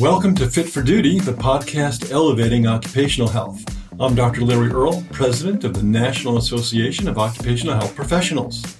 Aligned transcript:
Welcome 0.00 0.34
to 0.36 0.48
Fit 0.48 0.70
for 0.70 0.80
Duty, 0.80 1.20
the 1.20 1.34
podcast 1.34 2.10
elevating 2.10 2.66
occupational 2.66 3.28
health. 3.28 3.62
I'm 4.00 4.14
Dr. 4.14 4.40
Larry 4.40 4.70
Earl, 4.70 5.04
president 5.12 5.62
of 5.62 5.74
the 5.74 5.82
National 5.82 6.38
Association 6.38 7.06
of 7.06 7.18
Occupational 7.18 7.74
Health 7.74 7.94
Professionals. 7.94 8.78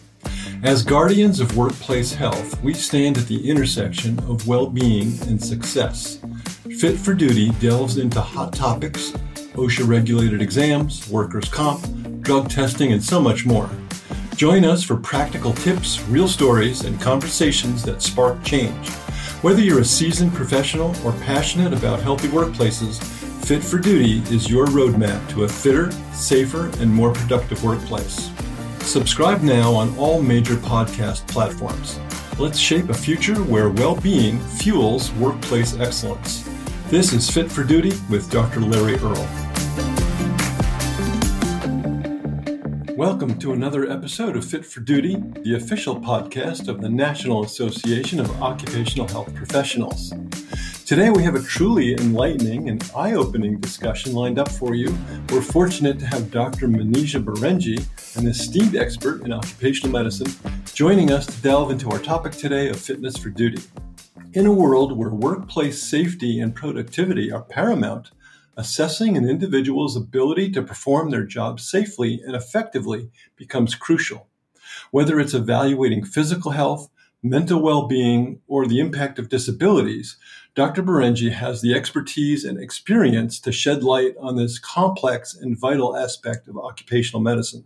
As 0.62 0.82
guardians 0.82 1.38
of 1.38 1.58
workplace 1.58 2.14
health, 2.14 2.58
we 2.62 2.72
stand 2.72 3.18
at 3.18 3.26
the 3.26 3.50
intersection 3.50 4.18
of 4.20 4.48
well 4.48 4.66
being 4.66 5.20
and 5.28 5.44
success. 5.44 6.20
Fit 6.78 6.98
for 6.98 7.12
Duty 7.12 7.50
delves 7.60 7.98
into 7.98 8.22
hot 8.22 8.54
topics, 8.54 9.10
OSHA 9.52 9.86
regulated 9.86 10.40
exams, 10.40 11.06
workers' 11.10 11.50
comp, 11.50 11.84
drug 12.22 12.48
testing, 12.48 12.94
and 12.94 13.04
so 13.04 13.20
much 13.20 13.44
more. 13.44 13.68
Join 14.36 14.64
us 14.64 14.82
for 14.82 14.96
practical 14.96 15.52
tips, 15.52 16.00
real 16.04 16.28
stories, 16.28 16.86
and 16.86 16.98
conversations 16.98 17.82
that 17.82 18.00
spark 18.00 18.42
change. 18.42 18.88
Whether 19.42 19.62
you're 19.62 19.80
a 19.80 19.84
seasoned 19.86 20.34
professional 20.34 20.94
or 21.02 21.12
passionate 21.12 21.72
about 21.72 22.02
healthy 22.02 22.28
workplaces, 22.28 23.02
Fit 23.46 23.64
for 23.64 23.78
Duty 23.78 24.18
is 24.34 24.50
your 24.50 24.66
roadmap 24.66 25.26
to 25.30 25.44
a 25.44 25.48
fitter, 25.48 25.90
safer, 26.12 26.66
and 26.78 26.92
more 26.92 27.10
productive 27.10 27.64
workplace. 27.64 28.30
Subscribe 28.80 29.40
now 29.40 29.72
on 29.72 29.96
all 29.96 30.20
major 30.20 30.56
podcast 30.56 31.26
platforms. 31.26 31.98
Let's 32.38 32.58
shape 32.58 32.90
a 32.90 32.94
future 32.94 33.36
where 33.44 33.70
well 33.70 33.98
being 33.98 34.38
fuels 34.40 35.10
workplace 35.14 35.74
excellence. 35.80 36.46
This 36.88 37.14
is 37.14 37.30
Fit 37.30 37.50
for 37.50 37.64
Duty 37.64 37.92
with 38.10 38.30
Dr. 38.30 38.60
Larry 38.60 38.96
Earl. 38.96 39.49
Welcome 43.00 43.38
to 43.38 43.54
another 43.54 43.90
episode 43.90 44.36
of 44.36 44.44
Fit 44.44 44.62
for 44.62 44.80
Duty, 44.80 45.16
the 45.40 45.54
official 45.54 45.98
podcast 45.98 46.68
of 46.68 46.82
the 46.82 46.90
National 46.90 47.42
Association 47.42 48.20
of 48.20 48.42
Occupational 48.42 49.08
Health 49.08 49.34
Professionals. 49.34 50.12
Today, 50.84 51.08
we 51.08 51.22
have 51.22 51.34
a 51.34 51.40
truly 51.40 51.94
enlightening 51.94 52.68
and 52.68 52.92
eye 52.94 53.14
opening 53.14 53.58
discussion 53.58 54.12
lined 54.12 54.38
up 54.38 54.50
for 54.50 54.74
you. 54.74 54.94
We're 55.30 55.40
fortunate 55.40 55.98
to 56.00 56.06
have 56.08 56.30
Dr. 56.30 56.68
Manisha 56.68 57.24
Berenji, 57.24 57.78
an 58.18 58.26
esteemed 58.26 58.76
expert 58.76 59.22
in 59.22 59.32
occupational 59.32 59.92
medicine, 59.92 60.30
joining 60.74 61.10
us 61.10 61.24
to 61.24 61.40
delve 61.40 61.70
into 61.70 61.88
our 61.88 62.00
topic 62.00 62.32
today 62.32 62.68
of 62.68 62.78
fitness 62.78 63.16
for 63.16 63.30
duty. 63.30 63.62
In 64.34 64.44
a 64.44 64.52
world 64.52 64.94
where 64.94 65.08
workplace 65.08 65.82
safety 65.82 66.38
and 66.38 66.54
productivity 66.54 67.32
are 67.32 67.40
paramount, 67.40 68.10
assessing 68.60 69.16
an 69.16 69.26
individual's 69.26 69.96
ability 69.96 70.50
to 70.52 70.62
perform 70.62 71.08
their 71.08 71.24
job 71.24 71.58
safely 71.58 72.20
and 72.22 72.36
effectively 72.36 73.10
becomes 73.34 73.74
crucial. 73.74 74.28
Whether 74.90 75.18
it's 75.18 75.32
evaluating 75.32 76.04
physical 76.04 76.50
health, 76.50 76.90
mental 77.22 77.62
well 77.62 77.88
being, 77.88 78.42
or 78.46 78.66
the 78.66 78.78
impact 78.78 79.18
of 79.18 79.30
disabilities, 79.30 80.18
Dr. 80.54 80.82
Berenji 80.82 81.32
has 81.32 81.62
the 81.62 81.74
expertise 81.74 82.44
and 82.44 82.60
experience 82.60 83.40
to 83.40 83.50
shed 83.50 83.82
light 83.82 84.14
on 84.20 84.36
this 84.36 84.58
complex 84.58 85.34
and 85.34 85.58
vital 85.58 85.96
aspect 85.96 86.46
of 86.46 86.58
occupational 86.58 87.22
medicine. 87.22 87.64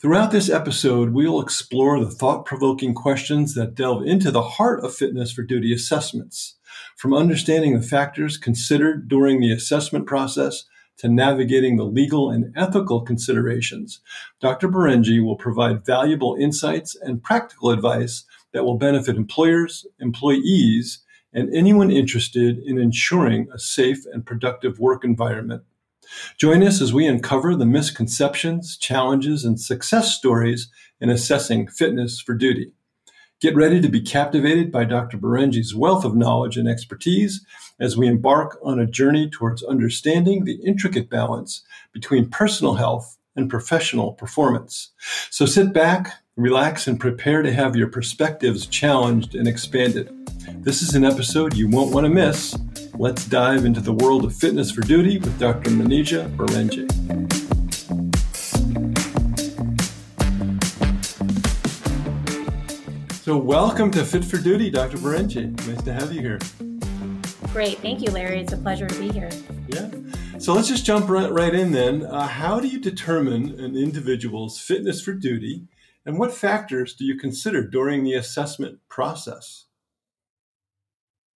Throughout 0.00 0.32
this 0.32 0.50
episode, 0.50 1.10
we'll 1.10 1.40
explore 1.40 2.00
the 2.00 2.10
thought 2.10 2.44
provoking 2.44 2.94
questions 2.94 3.54
that 3.54 3.76
delve 3.76 4.04
into 4.04 4.32
the 4.32 4.42
heart 4.42 4.82
of 4.82 4.92
fitness 4.92 5.30
for 5.30 5.44
duty 5.44 5.72
assessments 5.72 6.56
from 6.96 7.14
understanding 7.14 7.74
the 7.74 7.86
factors 7.86 8.36
considered 8.36 9.08
during 9.08 9.40
the 9.40 9.52
assessment 9.52 10.06
process 10.06 10.64
to 10.98 11.08
navigating 11.08 11.76
the 11.76 11.84
legal 11.84 12.30
and 12.30 12.52
ethical 12.56 13.00
considerations, 13.00 14.00
Dr. 14.40 14.68
Berenji 14.68 15.24
will 15.24 15.36
provide 15.36 15.86
valuable 15.86 16.36
insights 16.38 16.94
and 16.94 17.22
practical 17.22 17.70
advice 17.70 18.24
that 18.52 18.64
will 18.64 18.76
benefit 18.76 19.16
employers, 19.16 19.86
employees, 19.98 21.02
and 21.32 21.54
anyone 21.54 21.90
interested 21.90 22.58
in 22.58 22.78
ensuring 22.78 23.48
a 23.54 23.58
safe 23.58 24.04
and 24.12 24.26
productive 24.26 24.78
work 24.78 25.04
environment. 25.04 25.62
Join 26.38 26.62
us 26.62 26.80
as 26.80 26.92
we 26.92 27.06
uncover 27.06 27.54
the 27.54 27.66
misconceptions, 27.66 28.76
challenges, 28.76 29.44
and 29.44 29.60
success 29.60 30.14
stories 30.14 30.68
in 31.00 31.08
assessing 31.08 31.68
fitness 31.68 32.20
for 32.20 32.34
duty. 32.34 32.72
Get 33.40 33.56
ready 33.56 33.80
to 33.80 33.88
be 33.88 34.02
captivated 34.02 34.70
by 34.70 34.84
Dr. 34.84 35.16
Berenji's 35.16 35.74
wealth 35.74 36.04
of 36.04 36.14
knowledge 36.14 36.58
and 36.58 36.68
expertise 36.68 37.42
as 37.80 37.96
we 37.96 38.06
embark 38.06 38.58
on 38.62 38.78
a 38.78 38.84
journey 38.84 39.30
towards 39.30 39.62
understanding 39.62 40.44
the 40.44 40.60
intricate 40.62 41.08
balance 41.08 41.62
between 41.90 42.28
personal 42.28 42.74
health 42.74 43.16
and 43.34 43.48
professional 43.48 44.12
performance. 44.12 44.90
So 45.30 45.46
sit 45.46 45.72
back, 45.72 46.12
relax, 46.36 46.86
and 46.86 47.00
prepare 47.00 47.40
to 47.40 47.50
have 47.50 47.76
your 47.76 47.88
perspectives 47.88 48.66
challenged 48.66 49.34
and 49.34 49.48
expanded. 49.48 50.14
This 50.56 50.82
is 50.82 50.94
an 50.94 51.06
episode 51.06 51.56
you 51.56 51.66
won't 51.66 51.94
want 51.94 52.04
to 52.04 52.12
miss. 52.12 52.54
Let's 52.98 53.24
dive 53.24 53.64
into 53.64 53.80
the 53.80 53.94
world 53.94 54.26
of 54.26 54.36
fitness 54.36 54.70
for 54.70 54.82
duty 54.82 55.16
with 55.16 55.38
Dr. 55.38 55.70
Manijeh 55.70 56.28
Barenji. 56.36 57.39
So, 63.30 63.36
welcome 63.36 63.92
to 63.92 64.04
Fit 64.04 64.24
for 64.24 64.38
Duty, 64.38 64.70
Dr. 64.70 64.96
Berenji. 64.98 65.56
Nice 65.68 65.82
to 65.82 65.92
have 65.92 66.12
you 66.12 66.20
here. 66.20 66.40
Great. 67.52 67.78
Thank 67.78 68.02
you, 68.02 68.10
Larry. 68.10 68.40
It's 68.40 68.52
a 68.52 68.56
pleasure 68.56 68.88
to 68.88 68.98
be 68.98 69.08
here. 69.12 69.30
Yeah. 69.68 69.88
So, 70.40 70.52
let's 70.52 70.66
just 70.66 70.84
jump 70.84 71.08
right, 71.08 71.30
right 71.30 71.54
in 71.54 71.70
then. 71.70 72.04
Uh, 72.04 72.26
how 72.26 72.58
do 72.58 72.66
you 72.66 72.80
determine 72.80 73.60
an 73.60 73.76
individual's 73.76 74.58
fitness 74.58 75.00
for 75.00 75.12
duty, 75.12 75.68
and 76.04 76.18
what 76.18 76.34
factors 76.34 76.92
do 76.92 77.04
you 77.04 77.16
consider 77.16 77.64
during 77.64 78.02
the 78.02 78.14
assessment 78.14 78.80
process? 78.88 79.66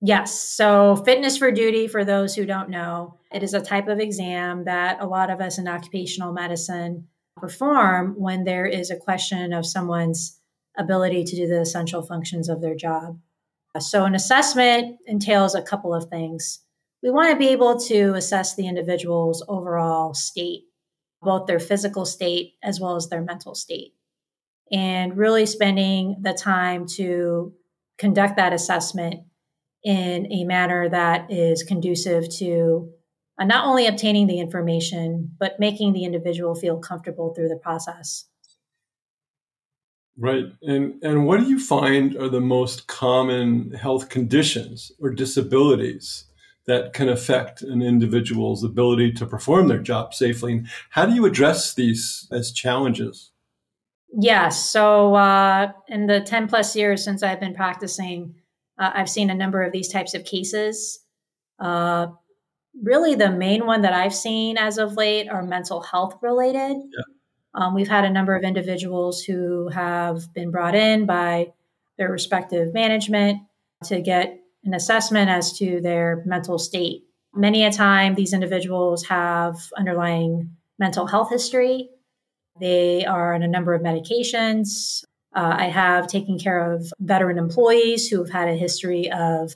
Yes. 0.01 0.37
So, 0.37 0.97
fitness 0.97 1.37
for 1.37 1.53
duty, 1.53 1.87
for 1.87 2.05
those 2.05 2.35
who 2.35 2.45
don't 2.45 2.71
know, 2.71 3.21
it 3.31 3.45
is 3.45 3.55
a 3.55 3.61
type 3.61 3.87
of 3.87 4.01
exam 4.01 4.65
that 4.65 5.01
a 5.01 5.07
lot 5.07 5.31
of 5.31 5.41
us 5.41 5.59
in 5.59 5.69
occupational 5.69 6.33
medicine 6.33 7.07
perform 7.37 8.17
when 8.19 8.43
there 8.43 8.67
is 8.67 8.91
a 8.91 8.97
question 8.97 9.53
of 9.53 9.65
someone's 9.65 10.41
ability 10.79 11.25
to 11.25 11.37
do 11.37 11.47
the 11.47 11.61
essential 11.61 12.03
functions 12.03 12.49
of 12.49 12.61
their 12.61 12.75
job. 12.75 13.19
So, 13.79 14.05
an 14.05 14.15
assessment 14.15 14.99
entails 15.07 15.55
a 15.55 15.63
couple 15.63 15.95
of 15.95 16.05
things. 16.05 16.61
We 17.03 17.11
want 17.11 17.33
to 17.33 17.39
be 17.39 17.49
able 17.49 17.79
to 17.81 18.15
assess 18.15 18.55
the 18.55 18.69
individual's 18.69 19.45
overall 19.49 20.15
state, 20.15 20.63
both 21.21 21.47
their 21.47 21.59
physical 21.59 22.07
state 22.07 22.55
as 22.63 22.81
well 22.81 22.97
as 22.97 23.09
their 23.09 23.23
mental 23.23 23.55
state, 23.55 23.95
and 24.71 25.17
really 25.17 25.45
spending 25.45 26.17
the 26.23 26.33
time 26.33 26.87
to 26.97 27.53
conduct 27.99 28.37
that 28.37 28.53
assessment 28.53 29.25
in 29.83 30.33
a 30.33 30.45
manner 30.45 30.89
that 30.89 31.31
is 31.31 31.63
conducive 31.63 32.29
to 32.39 32.89
uh, 33.39 33.45
not 33.45 33.67
only 33.67 33.87
obtaining 33.87 34.27
the 34.27 34.41
information, 34.41 35.33
but 35.39 35.59
making 35.59 35.93
the 35.93 36.05
individual 36.05 36.55
feel 36.55 36.79
comfortable 36.79 37.35
through 37.35 37.49
the 37.49 37.61
process. 37.63 38.27
Right. 40.17 40.47
And 40.63 41.03
and 41.03 41.27
what 41.27 41.41
do 41.41 41.49
you 41.49 41.59
find 41.59 42.17
are 42.17 42.29
the 42.29 42.41
most 42.41 42.87
common 42.87 43.73
health 43.73 44.09
conditions 44.09 44.93
or 45.01 45.11
disabilities 45.11 46.27
that 46.67 46.93
can 46.93 47.09
affect 47.09 47.63
an 47.63 47.83
individual's 47.83 48.63
ability 48.65 49.13
to 49.13 49.27
perform 49.27 49.69
their 49.69 49.81
job 49.81 50.15
safely? 50.15 50.53
And 50.53 50.69
how 50.91 51.07
do 51.07 51.15
you 51.15 51.27
address 51.27 51.75
these 51.75 52.29
as 52.31 52.53
challenges? 52.53 53.33
Yes. 54.17 54.71
So 54.71 55.17
uh, 55.17 55.73
in 55.89 56.07
the 56.07 56.21
10 56.21 56.47
plus 56.47 56.77
years 56.77 57.03
since 57.03 57.25
I've 57.25 57.41
been 57.41 57.55
practicing, 57.55 58.37
uh, 58.79 58.93
I've 58.95 59.11
seen 59.11 59.31
a 59.31 59.35
number 59.35 59.63
of 59.63 59.73
these 59.73 59.89
types 59.89 60.15
of 60.15 60.25
cases. 60.25 61.01
Uh, 61.59 62.09
really, 62.81 63.17
the 63.17 63.31
main 63.31 63.67
one 63.67 63.83
that 63.83 63.93
I've 63.93 64.15
seen 64.15 64.57
as 64.57 64.79
of 64.79 64.97
late 64.97 65.29
are 65.29 65.43
mental 65.43 65.81
health 65.81 66.19
related. 66.23 66.77
Yeah. 66.77 67.14
Um, 67.55 67.75
we've 67.75 67.89
had 67.89 68.05
a 68.05 68.11
number 68.11 68.35
of 68.35 68.43
individuals 68.43 69.23
who 69.23 69.69
have 69.69 70.33
been 70.35 70.51
brought 70.51 70.75
in 70.75 71.07
by 71.07 71.53
their 71.99 72.11
respective 72.11 72.75
management 72.75 73.43
to 73.85 74.01
get 74.01 74.41
an 74.65 74.75
assessment 74.75 75.31
as 75.31 75.57
to 75.59 75.81
their 75.81 76.23
mental 76.27 76.59
state. 76.59 77.05
Many 77.35 77.65
a 77.65 77.71
time, 77.71 78.15
these 78.15 78.33
individuals 78.33 79.05
have 79.07 79.57
underlying 79.77 80.57
mental 80.79 81.07
health 81.07 81.31
history. 81.31 81.91
They 82.61 83.05
are 83.05 83.35
on 83.35 83.43
a 83.43 83.49
number 83.49 83.75
of 83.75 83.83
medications. 83.83 85.05
Uh, 85.35 85.57
I 85.59 85.65
have 85.67 86.07
taken 86.07 86.39
care 86.39 86.73
of 86.73 86.93
veteran 87.01 87.39
employees 87.39 88.09
who 88.09 88.19
have 88.19 88.31
had 88.31 88.49
a 88.49 88.55
history 88.55 89.11
of 89.11 89.55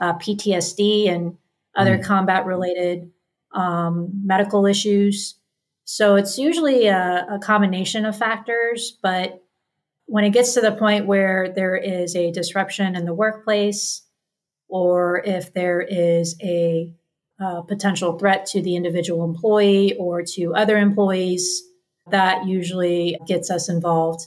uh, 0.00 0.14
PTSD 0.14 1.08
and 1.08 1.36
other 1.76 1.98
mm. 1.98 2.04
combat 2.04 2.46
related 2.46 3.10
um, 3.52 4.10
medical 4.24 4.66
issues. 4.66 5.36
So 5.92 6.14
it's 6.14 6.38
usually 6.38 6.86
a, 6.86 7.26
a 7.28 7.40
combination 7.40 8.06
of 8.06 8.16
factors, 8.16 8.96
but 9.02 9.42
when 10.06 10.22
it 10.22 10.30
gets 10.30 10.54
to 10.54 10.60
the 10.60 10.70
point 10.70 11.08
where 11.08 11.52
there 11.52 11.74
is 11.74 12.14
a 12.14 12.30
disruption 12.30 12.94
in 12.94 13.06
the 13.06 13.12
workplace, 13.12 14.02
or 14.68 15.20
if 15.24 15.52
there 15.52 15.80
is 15.80 16.36
a, 16.40 16.94
potential 17.66 18.18
threat 18.18 18.44
to 18.44 18.60
the 18.60 18.76
individual 18.76 19.24
employee 19.24 19.96
or 19.98 20.22
to 20.22 20.54
other 20.54 20.76
employees, 20.76 21.62
that 22.10 22.46
usually 22.46 23.18
gets 23.26 23.50
us 23.50 23.70
involved. 23.70 24.26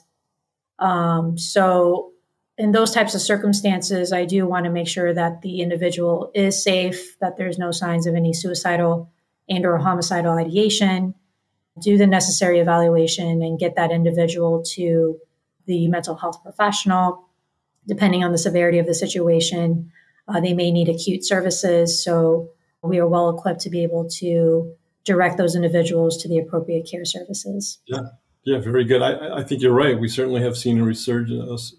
Um, 0.79 1.37
so 1.37 2.11
in 2.57 2.71
those 2.71 2.91
types 2.91 3.13
of 3.13 3.21
circumstances, 3.21 4.11
I 4.11 4.25
do 4.25 4.47
want 4.47 4.65
to 4.65 4.71
make 4.71 4.87
sure 4.87 5.13
that 5.13 5.43
the 5.43 5.61
individual 5.61 6.31
is 6.33 6.63
safe, 6.63 7.19
that 7.19 7.37
there's 7.37 7.59
no 7.59 7.69
signs 7.69 8.07
of 8.07 8.15
any 8.15 8.33
suicidal 8.33 9.11
and 9.47 9.63
or 9.63 9.77
homicidal 9.77 10.33
ideation, 10.33 11.13
do 11.81 11.97
the 11.97 12.07
necessary 12.07 12.59
evaluation 12.59 13.41
and 13.41 13.59
get 13.59 13.75
that 13.75 13.91
individual 13.91 14.63
to 14.73 15.17
the 15.65 15.87
mental 15.87 16.15
health 16.15 16.41
professional. 16.43 17.27
Depending 17.87 18.23
on 18.23 18.31
the 18.31 18.37
severity 18.37 18.79
of 18.79 18.85
the 18.85 18.93
situation, 18.93 19.91
uh, 20.27 20.39
they 20.39 20.53
may 20.53 20.71
need 20.71 20.87
acute 20.87 21.25
services. 21.25 22.03
So 22.03 22.49
we 22.81 22.99
are 22.99 23.07
well 23.07 23.29
equipped 23.29 23.61
to 23.61 23.69
be 23.69 23.83
able 23.83 24.07
to 24.19 24.73
direct 25.03 25.37
those 25.37 25.55
individuals 25.55 26.17
to 26.17 26.29
the 26.29 26.37
appropriate 26.37 26.87
care 26.89 27.05
services. 27.05 27.79
Yeah, 27.87 28.03
yeah, 28.43 28.59
very 28.59 28.85
good. 28.85 29.01
I, 29.01 29.39
I 29.39 29.43
think 29.43 29.61
you're 29.61 29.73
right. 29.73 29.99
We 29.99 30.07
certainly 30.07 30.41
have 30.41 30.57
seen 30.57 30.79
a 30.79 30.83
resurgence. 30.83 31.75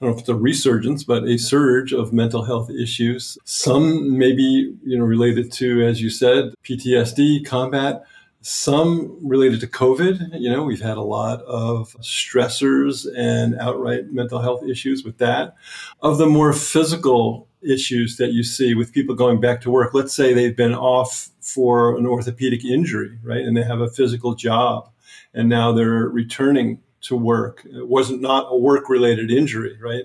I 0.00 0.04
don't 0.04 0.10
know 0.10 0.16
if 0.16 0.20
it's 0.20 0.28
a 0.28 0.34
resurgence, 0.34 1.04
but 1.04 1.24
a 1.24 1.38
surge 1.38 1.92
of 1.92 2.12
mental 2.12 2.44
health 2.44 2.70
issues. 2.70 3.38
Some 3.44 4.18
maybe 4.18 4.74
you 4.84 4.98
know 4.98 5.04
related 5.04 5.52
to, 5.52 5.82
as 5.82 6.02
you 6.02 6.10
said, 6.10 6.54
PTSD, 6.64 7.46
combat. 7.46 8.02
Some 8.42 9.18
related 9.26 9.60
to 9.60 9.66
COVID. 9.66 10.40
You 10.40 10.50
know, 10.50 10.64
we've 10.64 10.80
had 10.80 10.96
a 10.96 11.02
lot 11.02 11.42
of 11.42 11.96
stressors 12.00 13.06
and 13.16 13.58
outright 13.58 14.12
mental 14.12 14.40
health 14.40 14.64
issues 14.64 15.04
with 15.04 15.18
that. 15.18 15.54
Of 16.00 16.18
the 16.18 16.26
more 16.26 16.52
physical 16.52 17.48
issues 17.62 18.16
that 18.16 18.32
you 18.32 18.42
see 18.42 18.74
with 18.74 18.92
people 18.92 19.14
going 19.14 19.40
back 19.40 19.60
to 19.62 19.70
work. 19.70 19.94
Let's 19.94 20.14
say 20.14 20.32
they've 20.32 20.56
been 20.56 20.74
off 20.74 21.28
for 21.40 21.96
an 21.96 22.06
orthopedic 22.06 22.64
injury, 22.64 23.18
right? 23.22 23.42
And 23.42 23.56
they 23.56 23.62
have 23.62 23.80
a 23.80 23.88
physical 23.88 24.34
job 24.34 24.90
and 25.34 25.48
now 25.48 25.72
they're 25.72 26.08
returning 26.08 26.80
to 27.02 27.16
work. 27.16 27.64
It 27.64 27.88
wasn't 27.88 28.20
not 28.20 28.46
a 28.48 28.56
work 28.56 28.88
related 28.88 29.30
injury, 29.30 29.76
right? 29.80 30.04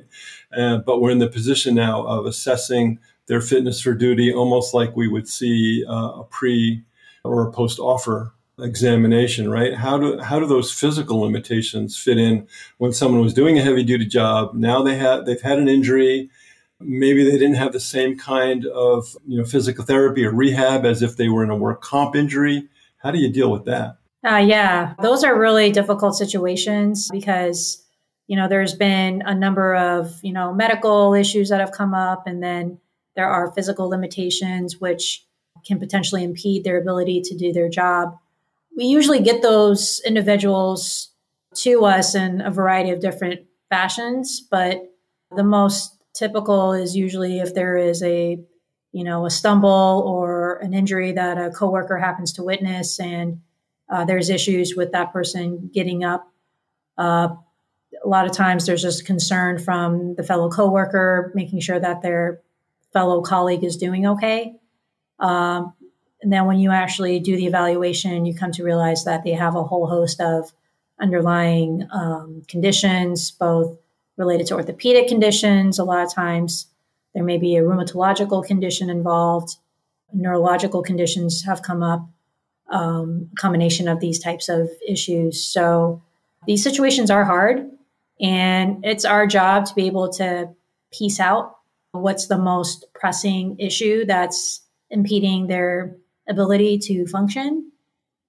Uh, 0.56 0.78
but 0.78 1.00
we're 1.00 1.12
in 1.12 1.19
the 1.19 1.30
position 1.30 1.75
now 1.75 2.04
of 2.06 2.25
assessing 2.25 3.00
their 3.28 3.42
fitness 3.42 3.81
for 3.81 3.94
duty 3.94 4.34
almost 4.34 4.74
like 4.74 4.95
we 4.95 5.07
would 5.07 5.28
see 5.28 5.86
uh, 5.88 6.22
a 6.22 6.24
pre 6.24 6.84
or 7.27 7.47
a 7.47 7.51
post 7.51 7.79
offer 7.79 8.33
examination, 8.59 9.50
right? 9.50 9.75
How 9.75 9.97
do 9.97 10.19
how 10.19 10.39
do 10.39 10.45
those 10.45 10.71
physical 10.71 11.19
limitations 11.19 11.97
fit 11.97 12.18
in 12.18 12.47
when 12.77 12.94
someone 12.94 13.21
was 13.21 13.33
doing 13.33 13.57
a 13.57 13.62
heavy 13.62 13.83
duty 13.83 14.06
job? 14.06 14.53
Now 14.53 14.81
they 14.81 14.95
have 14.95 15.25
they've 15.25 15.41
had 15.41 15.59
an 15.59 15.68
injury 15.68 16.29
maybe 16.79 17.24
they 17.24 17.38
didn't 17.38 17.56
have 17.56 17.74
the 17.74 17.79
same 17.79 18.18
kind 18.18 18.65
of 18.68 19.15
you 19.25 19.38
know 19.38 19.45
physical 19.45 19.83
therapy 19.83 20.25
or 20.25 20.31
rehab 20.31 20.85
as 20.85 21.01
if 21.01 21.18
they 21.18 21.29
were 21.29 21.44
in 21.44 21.50
a 21.50 21.56
work 21.56 21.81
comp 21.81 22.15
injury 22.15 22.68
how 22.97 23.12
do 23.12 23.18
you 23.18 23.31
deal 23.31 23.51
with 23.51 23.65
that 23.65 23.97
uh, 24.27 24.38
yeah 24.38 24.94
those 25.01 25.24
are 25.24 25.39
really 25.39 25.71
difficult 25.71 26.15
situations 26.15 27.09
because 27.12 27.83
you 28.27 28.35
know 28.35 28.47
there's 28.47 28.75
been 28.75 29.24
a 29.25 29.33
number 29.33 29.75
of 29.75 30.19
you 30.21 30.33
know 30.33 30.53
medical 30.53 31.13
issues 31.13 31.50
that 31.50 31.59
have 31.59 31.71
come 31.71 31.94
up 31.94 32.27
and 32.27 32.44
then 32.44 32.79
there 33.15 33.27
are 33.27 33.51
physical 33.53 33.89
limitations 33.89 34.79
which 34.79 35.25
can 35.67 35.79
potentially 35.79 36.23
impede 36.23 36.63
their 36.63 36.79
ability 36.79 37.21
to 37.21 37.35
do 37.35 37.51
their 37.51 37.69
job. 37.69 38.17
We 38.75 38.85
usually 38.85 39.21
get 39.21 39.41
those 39.41 40.01
individuals 40.05 41.09
to 41.55 41.85
us 41.85 42.15
in 42.15 42.41
a 42.41 42.51
variety 42.51 42.91
of 42.91 42.99
different 42.99 43.41
fashions 43.69 44.39
but 44.49 44.81
the 45.35 45.43
most 45.43 45.97
typical 46.13 46.73
is 46.73 46.95
usually 46.95 47.39
if 47.39 47.53
there 47.53 47.77
is 47.77 48.01
a 48.03 48.39
you 48.91 49.03
know 49.03 49.25
a 49.25 49.29
stumble 49.29 50.03
or 50.05 50.57
an 50.57 50.73
injury 50.73 51.11
that 51.11 51.37
a 51.37 51.51
coworker 51.51 51.97
happens 51.97 52.33
to 52.33 52.43
witness 52.43 52.99
and 52.99 53.39
uh, 53.89 54.05
there's 54.05 54.29
issues 54.29 54.75
with 54.75 54.91
that 54.91 55.13
person 55.13 55.69
getting 55.73 56.03
up. 56.03 56.29
Uh, 56.97 57.29
a 58.03 58.07
lot 58.07 58.25
of 58.25 58.33
times 58.33 58.65
there's 58.65 58.81
just 58.81 59.05
concern 59.05 59.57
from 59.57 60.15
the 60.15 60.23
fellow 60.23 60.49
coworker 60.49 61.31
making 61.35 61.59
sure 61.59 61.79
that 61.79 62.01
their 62.01 62.41
fellow 62.91 63.21
colleague 63.21 63.63
is 63.63 63.77
doing 63.77 64.05
okay 64.05 64.55
um, 65.19 65.73
and 66.21 66.33
then 66.33 66.45
when 66.45 66.59
you 66.59 66.71
actually 66.71 67.19
do 67.19 67.35
the 67.35 67.45
evaluation 67.45 68.25
you 68.25 68.33
come 68.33 68.51
to 68.51 68.63
realize 68.63 69.05
that 69.05 69.23
they 69.23 69.31
have 69.31 69.55
a 69.55 69.63
whole 69.63 69.87
host 69.87 70.19
of 70.21 70.51
underlying 70.99 71.87
um, 71.91 72.43
conditions 72.47 73.31
both 73.31 73.77
related 74.17 74.47
to 74.47 74.55
orthopedic 74.55 75.07
conditions. 75.07 75.79
A 75.79 75.83
lot 75.83 76.03
of 76.03 76.13
times 76.13 76.67
there 77.13 77.23
may 77.23 77.37
be 77.37 77.55
a 77.55 77.61
rheumatological 77.61 78.45
condition 78.45 78.89
involved. 78.89 79.55
Neurological 80.13 80.81
conditions 80.81 81.43
have 81.43 81.61
come 81.61 81.83
up, 81.83 82.07
um, 82.69 83.29
combination 83.37 83.87
of 83.87 83.99
these 83.99 84.19
types 84.19 84.49
of 84.49 84.69
issues. 84.87 85.43
So 85.43 86.01
these 86.45 86.63
situations 86.63 87.11
are 87.11 87.25
hard, 87.25 87.69
and 88.19 88.83
it's 88.83 89.05
our 89.05 89.27
job 89.27 89.65
to 89.67 89.75
be 89.75 89.85
able 89.87 90.11
to 90.13 90.49
piece 90.91 91.19
out 91.19 91.57
what's 91.91 92.27
the 92.27 92.37
most 92.37 92.85
pressing 92.93 93.57
issue 93.59 94.05
that's 94.05 94.61
impeding 94.89 95.48
their 95.48 95.95
ability 96.28 96.78
to 96.80 97.06
function, 97.07 97.72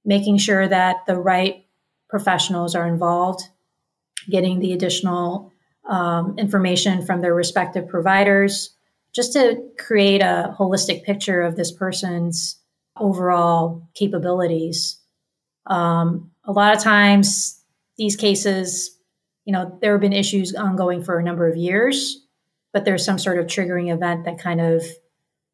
making 0.05 0.39
sure 0.39 0.67
that 0.67 1.07
the 1.07 1.17
right 1.17 1.67
professionals 2.09 2.75
are 2.75 2.87
involved, 2.87 3.43
getting 4.31 4.61
the 4.61 4.73
additional 4.73 5.53
um, 5.89 6.39
information 6.39 7.05
from 7.05 7.21
their 7.21 7.35
respective 7.35 7.89
providers, 7.89 8.75
just 9.15 9.33
to 9.33 9.63
create 9.79 10.21
a 10.21 10.55
holistic 10.59 11.03
picture 11.03 11.43
of 11.43 11.57
this 11.57 11.73
person's 11.73 12.57
overall 12.97 13.89
capabilities. 13.95 14.99
Um, 15.67 16.31
a 16.45 16.53
lot 16.53 16.77
of 16.77 16.83
times, 16.83 17.63
these 17.97 18.17
cases, 18.17 18.97
you 19.45 19.53
know, 19.53 19.77
there 19.81 19.93
have 19.93 20.01
been 20.01 20.13
issues 20.13 20.55
ongoing 20.55 21.03
for 21.03 21.19
a 21.19 21.23
number 21.23 21.49
of 21.49 21.57
years, 21.57 22.25
but 22.73 22.85
there's 22.85 23.05
some 23.05 23.19
sort 23.19 23.39
of 23.39 23.47
triggering 23.47 23.93
event 23.93 24.25
that 24.25 24.39
kind 24.39 24.61
of 24.61 24.83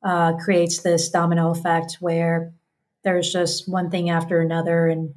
uh, 0.05 0.35
creates 0.35 0.83
this 0.83 1.09
domino 1.09 1.51
effect 1.51 1.97
where 2.01 2.53
there's 3.03 3.33
just 3.33 3.69
one 3.69 3.91
thing 3.91 4.11
after 4.11 4.41
another. 4.41 4.87
And 4.87 5.15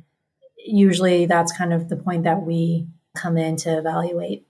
usually 0.66 1.25
that's 1.25 1.56
kind 1.56 1.74
of 1.74 1.89
the 1.89 1.98
point 1.98 2.24
that 2.24 2.42
we 2.44 2.88
come 3.16 3.38
in 3.38 3.57
to 3.57 3.78
evaluate. 3.78 4.45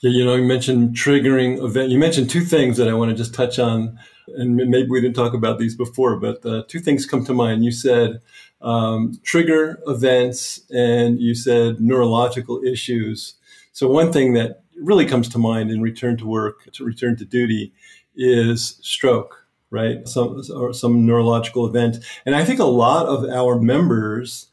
Yeah, 0.00 0.10
you 0.10 0.24
know, 0.24 0.36
you 0.36 0.44
mentioned 0.44 0.94
triggering 0.94 1.62
event. 1.62 1.90
You 1.90 1.98
mentioned 1.98 2.30
two 2.30 2.42
things 2.42 2.76
that 2.76 2.88
I 2.88 2.94
want 2.94 3.10
to 3.10 3.16
just 3.16 3.34
touch 3.34 3.58
on, 3.58 3.98
and 4.28 4.54
maybe 4.54 4.88
we 4.88 5.00
didn't 5.00 5.16
talk 5.16 5.34
about 5.34 5.58
these 5.58 5.74
before, 5.74 6.16
but 6.20 6.46
uh, 6.46 6.62
two 6.68 6.78
things 6.78 7.04
come 7.04 7.24
to 7.24 7.34
mind. 7.34 7.64
You 7.64 7.72
said 7.72 8.20
um, 8.60 9.18
trigger 9.24 9.80
events, 9.88 10.60
and 10.70 11.20
you 11.20 11.34
said 11.34 11.80
neurological 11.80 12.62
issues. 12.62 13.34
So 13.72 13.88
one 13.88 14.12
thing 14.12 14.34
that 14.34 14.62
really 14.80 15.04
comes 15.04 15.28
to 15.30 15.38
mind 15.38 15.72
in 15.72 15.82
return 15.82 16.16
to 16.18 16.26
work, 16.26 16.70
to 16.74 16.84
return 16.84 17.16
to 17.16 17.24
duty, 17.24 17.72
is 18.18 18.78
stroke, 18.82 19.46
right? 19.70 20.06
Some 20.06 20.42
or 20.54 20.74
some 20.74 21.06
neurological 21.06 21.66
event, 21.66 22.04
and 22.26 22.34
I 22.36 22.44
think 22.44 22.60
a 22.60 22.64
lot 22.64 23.06
of 23.06 23.24
our 23.30 23.58
members 23.58 24.48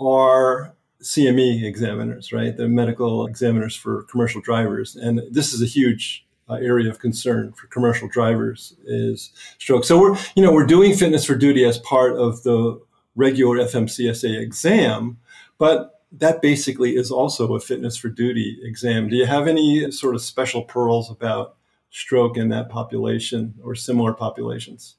are 0.00 0.74
CME 1.02 1.64
examiners, 1.64 2.32
right? 2.32 2.56
The 2.56 2.68
medical 2.68 3.26
examiners 3.26 3.76
for 3.76 4.04
commercial 4.04 4.40
drivers. 4.40 4.96
And 4.96 5.22
this 5.30 5.52
is 5.52 5.62
a 5.62 5.66
huge 5.66 6.26
uh, 6.48 6.54
area 6.54 6.90
of 6.90 6.98
concern 6.98 7.52
for 7.52 7.66
commercial 7.68 8.08
drivers 8.08 8.74
is 8.84 9.30
stroke. 9.58 9.84
So 9.84 10.00
we're, 10.00 10.16
you 10.34 10.42
know, 10.42 10.52
we're 10.52 10.66
doing 10.66 10.94
fitness 10.94 11.24
for 11.24 11.34
duty 11.34 11.64
as 11.64 11.78
part 11.78 12.16
of 12.16 12.42
the 12.42 12.80
regular 13.14 13.58
FMCSA 13.58 14.40
exam, 14.40 15.18
but 15.58 16.00
that 16.10 16.40
basically 16.40 16.96
is 16.96 17.10
also 17.10 17.54
a 17.54 17.60
fitness 17.60 17.96
for 17.96 18.08
duty 18.08 18.58
exam. 18.62 19.08
Do 19.08 19.16
you 19.16 19.26
have 19.26 19.46
any 19.46 19.90
sort 19.90 20.14
of 20.14 20.22
special 20.22 20.62
pearls 20.62 21.10
about 21.10 21.56
stroke 21.90 22.36
in 22.36 22.48
that 22.50 22.68
population 22.68 23.54
or 23.62 23.74
similar 23.74 24.12
populations? 24.12 24.96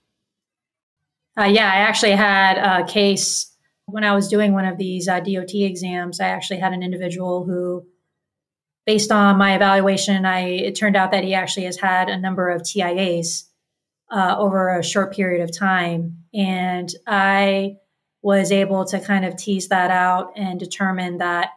Uh, 1.37 1.45
yeah, 1.45 1.71
I 1.71 1.77
actually 1.77 2.11
had 2.11 2.57
a 2.57 2.85
case 2.85 3.49
when 3.91 4.03
I 4.03 4.13
was 4.13 4.27
doing 4.27 4.53
one 4.53 4.65
of 4.65 4.77
these 4.77 5.07
uh, 5.07 5.19
DOT 5.19 5.53
exams, 5.53 6.19
I 6.19 6.27
actually 6.27 6.59
had 6.59 6.73
an 6.73 6.83
individual 6.83 7.45
who, 7.45 7.85
based 8.85 9.11
on 9.11 9.37
my 9.37 9.55
evaluation, 9.55 10.25
I 10.25 10.41
it 10.41 10.75
turned 10.75 10.95
out 10.95 11.11
that 11.11 11.23
he 11.23 11.33
actually 11.33 11.65
has 11.65 11.77
had 11.77 12.09
a 12.09 12.17
number 12.17 12.49
of 12.49 12.61
TIAs 12.61 13.45
uh, 14.11 14.35
over 14.37 14.77
a 14.77 14.83
short 14.83 15.13
period 15.13 15.41
of 15.41 15.55
time, 15.55 16.23
and 16.33 16.89
I 17.07 17.77
was 18.21 18.51
able 18.51 18.85
to 18.85 18.99
kind 18.99 19.25
of 19.25 19.37
tease 19.37 19.69
that 19.69 19.91
out 19.91 20.33
and 20.35 20.59
determine 20.59 21.17
that 21.17 21.49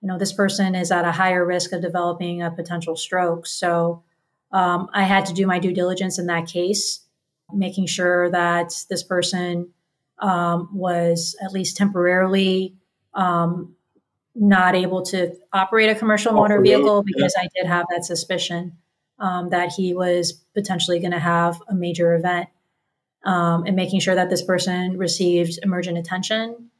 you 0.00 0.08
know 0.08 0.18
this 0.18 0.32
person 0.32 0.74
is 0.74 0.90
at 0.90 1.04
a 1.04 1.12
higher 1.12 1.44
risk 1.44 1.72
of 1.72 1.82
developing 1.82 2.42
a 2.42 2.50
potential 2.50 2.96
stroke. 2.96 3.46
So 3.46 4.04
um, 4.52 4.88
I 4.92 5.04
had 5.04 5.26
to 5.26 5.34
do 5.34 5.46
my 5.46 5.58
due 5.58 5.72
diligence 5.72 6.18
in 6.18 6.26
that 6.26 6.46
case, 6.46 7.00
making 7.52 7.86
sure 7.86 8.30
that 8.30 8.72
this 8.88 9.02
person 9.02 9.70
um, 10.18 10.68
was 10.72 11.36
at 11.42 11.52
least 11.52 11.76
temporarily 11.76 12.76
um, 13.14 13.74
not 14.34 14.74
able 14.74 15.02
to 15.02 15.34
operate 15.52 15.90
a 15.90 15.94
commercial 15.94 16.32
motor 16.32 16.60
vehicle 16.60 17.02
because 17.02 17.34
I 17.38 17.48
did 17.54 17.66
have 17.66 17.86
that 17.90 18.04
suspicion 18.04 18.76
um, 19.18 19.50
that 19.50 19.72
he 19.72 19.94
was 19.94 20.32
potentially 20.54 20.98
going 20.98 21.12
to 21.12 21.18
have 21.18 21.60
a 21.68 21.74
major 21.74 22.14
event 22.14 22.48
um, 23.24 23.64
and 23.66 23.76
making 23.76 24.00
sure 24.00 24.14
that 24.14 24.30
this 24.30 24.42
person 24.42 24.96
received 24.96 25.58
emergent 25.62 25.98
attention. 25.98 26.70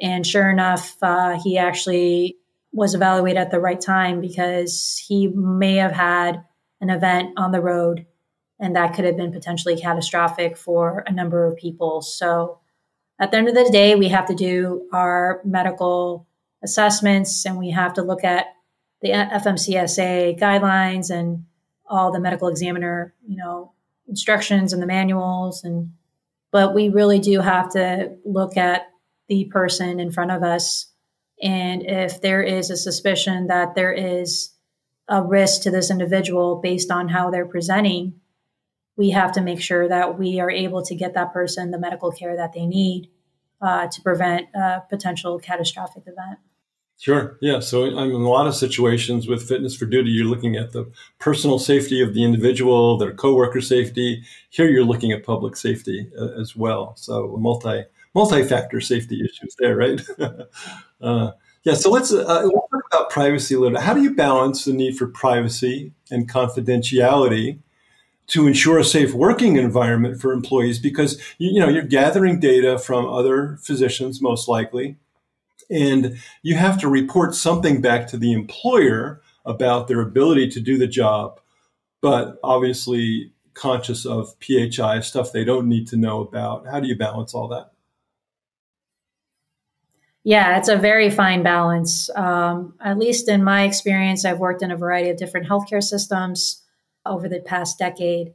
And 0.00 0.26
sure 0.26 0.48
enough, 0.48 0.96
uh, 1.02 1.38
he 1.42 1.58
actually 1.58 2.36
was 2.72 2.94
evaluated 2.94 3.38
at 3.38 3.50
the 3.50 3.60
right 3.60 3.80
time 3.80 4.20
because 4.20 5.02
he 5.06 5.28
may 5.28 5.76
have 5.76 5.92
had 5.92 6.44
an 6.82 6.90
event 6.90 7.32
on 7.38 7.52
the 7.52 7.60
road 7.60 8.04
and 8.60 8.76
that 8.76 8.94
could 8.94 9.04
have 9.04 9.16
been 9.16 9.32
potentially 9.32 9.80
catastrophic 9.80 10.56
for 10.56 11.02
a 11.06 11.12
number 11.12 11.46
of 11.46 11.56
people. 11.56 12.02
So 12.02 12.58
at 13.18 13.30
the 13.30 13.38
end 13.38 13.48
of 13.48 13.54
the 13.54 13.70
day, 13.72 13.94
we 13.94 14.08
have 14.08 14.26
to 14.26 14.34
do 14.34 14.88
our 14.92 15.40
medical 15.44 16.28
assessments 16.62 17.46
and 17.46 17.58
we 17.58 17.70
have 17.70 17.94
to 17.94 18.02
look 18.02 18.24
at 18.24 18.46
the 19.00 19.08
FMCSA 19.10 20.38
guidelines 20.38 21.10
and 21.10 21.44
all 21.88 22.12
the 22.12 22.20
medical 22.20 22.48
examiner, 22.48 23.14
you 23.26 23.36
know, 23.36 23.72
instructions 24.08 24.72
and 24.72 24.82
the 24.82 24.86
manuals 24.86 25.64
and 25.64 25.92
but 26.50 26.74
we 26.74 26.90
really 26.90 27.18
do 27.18 27.40
have 27.40 27.70
to 27.70 28.14
look 28.26 28.58
at 28.58 28.90
the 29.28 29.46
person 29.46 29.98
in 29.98 30.12
front 30.12 30.30
of 30.30 30.42
us 30.42 30.92
and 31.42 31.82
if 31.84 32.20
there 32.20 32.42
is 32.42 32.70
a 32.70 32.76
suspicion 32.76 33.46
that 33.46 33.74
there 33.74 33.92
is 33.92 34.51
a 35.12 35.22
risk 35.22 35.60
to 35.60 35.70
this 35.70 35.90
individual 35.90 36.56
based 36.56 36.90
on 36.90 37.10
how 37.10 37.30
they're 37.30 37.46
presenting, 37.46 38.14
we 38.96 39.10
have 39.10 39.30
to 39.32 39.42
make 39.42 39.60
sure 39.60 39.86
that 39.86 40.18
we 40.18 40.40
are 40.40 40.50
able 40.50 40.82
to 40.82 40.94
get 40.94 41.12
that 41.12 41.34
person 41.34 41.70
the 41.70 41.78
medical 41.78 42.10
care 42.10 42.34
that 42.34 42.54
they 42.54 42.64
need 42.64 43.10
uh, 43.60 43.86
to 43.88 44.00
prevent 44.00 44.48
a 44.54 44.82
potential 44.88 45.38
catastrophic 45.38 46.04
event. 46.06 46.38
Sure. 46.98 47.36
Yeah. 47.42 47.60
So 47.60 47.84
in 47.84 47.94
a 47.94 48.28
lot 48.28 48.46
of 48.46 48.54
situations 48.54 49.28
with 49.28 49.46
fitness 49.46 49.76
for 49.76 49.84
duty, 49.84 50.10
you're 50.10 50.24
looking 50.24 50.56
at 50.56 50.72
the 50.72 50.90
personal 51.18 51.58
safety 51.58 52.00
of 52.00 52.14
the 52.14 52.24
individual, 52.24 52.96
their 52.96 53.12
coworker 53.12 53.60
safety. 53.60 54.22
Here, 54.48 54.68
you're 54.68 54.84
looking 54.84 55.12
at 55.12 55.24
public 55.24 55.56
safety 55.56 56.10
uh, 56.18 56.40
as 56.40 56.56
well. 56.56 56.94
So 56.96 57.36
multi 57.38 57.84
multi-factor 58.14 58.80
safety 58.80 59.20
issues 59.22 59.56
there, 59.58 59.76
right? 59.76 60.00
uh, 61.00 61.32
yeah. 61.64 61.74
So 61.74 61.90
let's, 61.90 62.12
uh, 62.12 62.48
let's 62.72 62.81
about 62.92 63.10
privacy 63.10 63.54
a 63.54 63.60
little. 63.60 63.80
How 63.80 63.94
do 63.94 64.02
you 64.02 64.14
balance 64.14 64.64
the 64.64 64.72
need 64.72 64.96
for 64.96 65.06
privacy 65.06 65.92
and 66.10 66.30
confidentiality 66.30 67.58
to 68.28 68.46
ensure 68.46 68.78
a 68.78 68.84
safe 68.84 69.14
working 69.14 69.56
environment 69.56 70.20
for 70.20 70.32
employees? 70.32 70.78
Because 70.78 71.18
you, 71.38 71.52
you 71.52 71.60
know 71.60 71.68
you're 71.68 71.82
gathering 71.82 72.40
data 72.40 72.78
from 72.78 73.06
other 73.06 73.58
physicians, 73.62 74.20
most 74.20 74.48
likely 74.48 74.96
and 75.72 76.18
you 76.42 76.56
have 76.56 76.78
to 76.80 76.88
report 76.88 77.34
something 77.34 77.80
back 77.80 78.06
to 78.08 78.18
the 78.18 78.32
employer 78.32 79.22
about 79.46 79.88
their 79.88 80.00
ability 80.00 80.48
to 80.50 80.60
do 80.60 80.76
the 80.76 80.86
job, 80.86 81.40
but 82.00 82.38
obviously 82.44 83.32
conscious 83.54 84.06
of 84.06 84.34
PHI 84.40 85.00
stuff 85.00 85.32
they 85.32 85.44
don't 85.44 85.68
need 85.68 85.88
to 85.88 85.96
know 85.96 86.20
about. 86.20 86.66
How 86.66 86.78
do 86.78 86.86
you 86.86 86.96
balance 86.96 87.34
all 87.34 87.48
that? 87.48 87.71
Yeah, 90.24 90.58
it's 90.58 90.68
a 90.68 90.76
very 90.76 91.10
fine 91.10 91.42
balance. 91.42 92.08
Um, 92.14 92.74
at 92.80 92.98
least 92.98 93.28
in 93.28 93.42
my 93.42 93.64
experience, 93.64 94.24
I've 94.24 94.38
worked 94.38 94.62
in 94.62 94.70
a 94.70 94.76
variety 94.76 95.10
of 95.10 95.16
different 95.16 95.48
healthcare 95.48 95.82
systems 95.82 96.62
over 97.04 97.28
the 97.28 97.40
past 97.40 97.78
decade. 97.78 98.32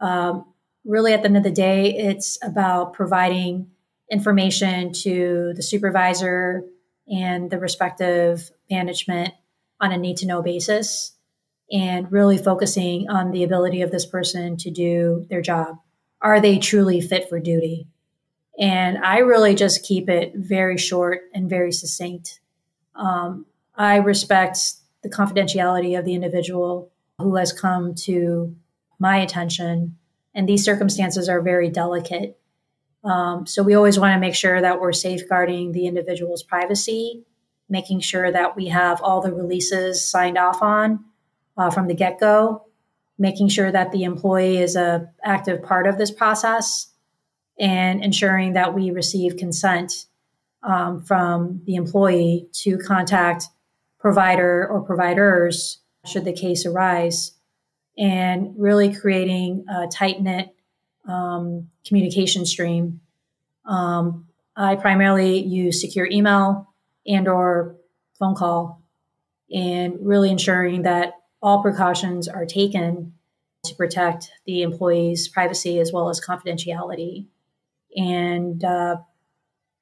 Um, 0.00 0.44
really, 0.84 1.12
at 1.12 1.22
the 1.22 1.28
end 1.28 1.36
of 1.36 1.44
the 1.44 1.52
day, 1.52 1.94
it's 1.96 2.38
about 2.42 2.92
providing 2.92 3.70
information 4.10 4.92
to 4.92 5.52
the 5.54 5.62
supervisor 5.62 6.64
and 7.08 7.50
the 7.50 7.58
respective 7.58 8.50
management 8.70 9.32
on 9.80 9.92
a 9.92 9.96
need 9.96 10.16
to 10.18 10.26
know 10.26 10.42
basis 10.42 11.12
and 11.70 12.10
really 12.10 12.38
focusing 12.38 13.08
on 13.08 13.30
the 13.30 13.44
ability 13.44 13.82
of 13.82 13.90
this 13.90 14.06
person 14.06 14.56
to 14.56 14.70
do 14.70 15.26
their 15.30 15.42
job. 15.42 15.76
Are 16.20 16.40
they 16.40 16.58
truly 16.58 17.00
fit 17.00 17.28
for 17.28 17.38
duty? 17.38 17.86
And 18.58 18.98
I 18.98 19.18
really 19.18 19.54
just 19.54 19.84
keep 19.84 20.08
it 20.08 20.32
very 20.34 20.76
short 20.76 21.22
and 21.32 21.48
very 21.48 21.72
succinct. 21.72 22.40
Um, 22.96 23.46
I 23.76 23.96
respect 23.98 24.58
the 25.02 25.08
confidentiality 25.08 25.96
of 25.96 26.04
the 26.04 26.14
individual 26.14 26.90
who 27.18 27.36
has 27.36 27.52
come 27.52 27.94
to 27.94 28.56
my 28.98 29.18
attention. 29.18 29.96
And 30.34 30.48
these 30.48 30.64
circumstances 30.64 31.28
are 31.28 31.40
very 31.40 31.68
delicate. 31.68 32.38
Um, 33.04 33.46
so 33.46 33.62
we 33.62 33.74
always 33.74 33.98
want 33.98 34.14
to 34.14 34.20
make 34.20 34.34
sure 34.34 34.60
that 34.60 34.80
we're 34.80 34.92
safeguarding 34.92 35.70
the 35.70 35.86
individual's 35.86 36.42
privacy, 36.42 37.22
making 37.68 38.00
sure 38.00 38.30
that 38.30 38.56
we 38.56 38.66
have 38.66 39.00
all 39.02 39.20
the 39.20 39.32
releases 39.32 40.04
signed 40.04 40.36
off 40.36 40.62
on 40.62 41.04
uh, 41.56 41.70
from 41.70 41.86
the 41.86 41.94
get 41.94 42.18
go, 42.18 42.66
making 43.18 43.48
sure 43.48 43.70
that 43.70 43.92
the 43.92 44.02
employee 44.02 44.58
is 44.58 44.74
a 44.74 45.08
active 45.24 45.62
part 45.62 45.86
of 45.86 45.96
this 45.96 46.10
process, 46.10 46.88
and 47.58 48.02
ensuring 48.02 48.52
that 48.54 48.74
we 48.74 48.90
receive 48.90 49.36
consent 49.36 50.06
um, 50.62 51.02
from 51.02 51.62
the 51.64 51.74
employee 51.74 52.48
to 52.52 52.78
contact 52.78 53.46
provider 53.98 54.66
or 54.68 54.82
providers 54.82 55.78
should 56.06 56.24
the 56.24 56.32
case 56.32 56.64
arise, 56.64 57.32
and 57.96 58.54
really 58.56 58.94
creating 58.94 59.64
a 59.68 59.88
tight 59.88 60.22
knit 60.22 60.54
um, 61.06 61.68
communication 61.86 62.46
stream. 62.46 63.00
Um, 63.64 64.26
I 64.56 64.76
primarily 64.76 65.40
use 65.40 65.80
secure 65.80 66.06
email 66.10 66.72
and 67.06 67.28
or 67.28 67.76
phone 68.18 68.34
call 68.34 68.82
and 69.52 69.96
really 70.00 70.30
ensuring 70.30 70.82
that 70.82 71.14
all 71.40 71.62
precautions 71.62 72.28
are 72.28 72.44
taken 72.44 73.14
to 73.64 73.74
protect 73.74 74.30
the 74.46 74.62
employee's 74.62 75.28
privacy 75.28 75.78
as 75.78 75.92
well 75.92 76.08
as 76.08 76.20
confidentiality. 76.20 77.26
And 77.98 78.62
uh, 78.62 78.96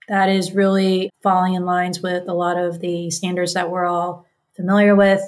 that 0.09 0.29
is 0.29 0.53
really 0.53 1.11
falling 1.23 1.55
in 1.55 1.65
lines 1.65 2.01
with 2.01 2.29
a 2.29 2.35
lot 2.35 2.57
of 2.59 2.81
the 2.81 3.11
standards 3.11 3.55
that 3.55 3.71
we're 3.71 3.87
all 3.87 4.27
familiar 4.55 4.97
with. 4.97 5.23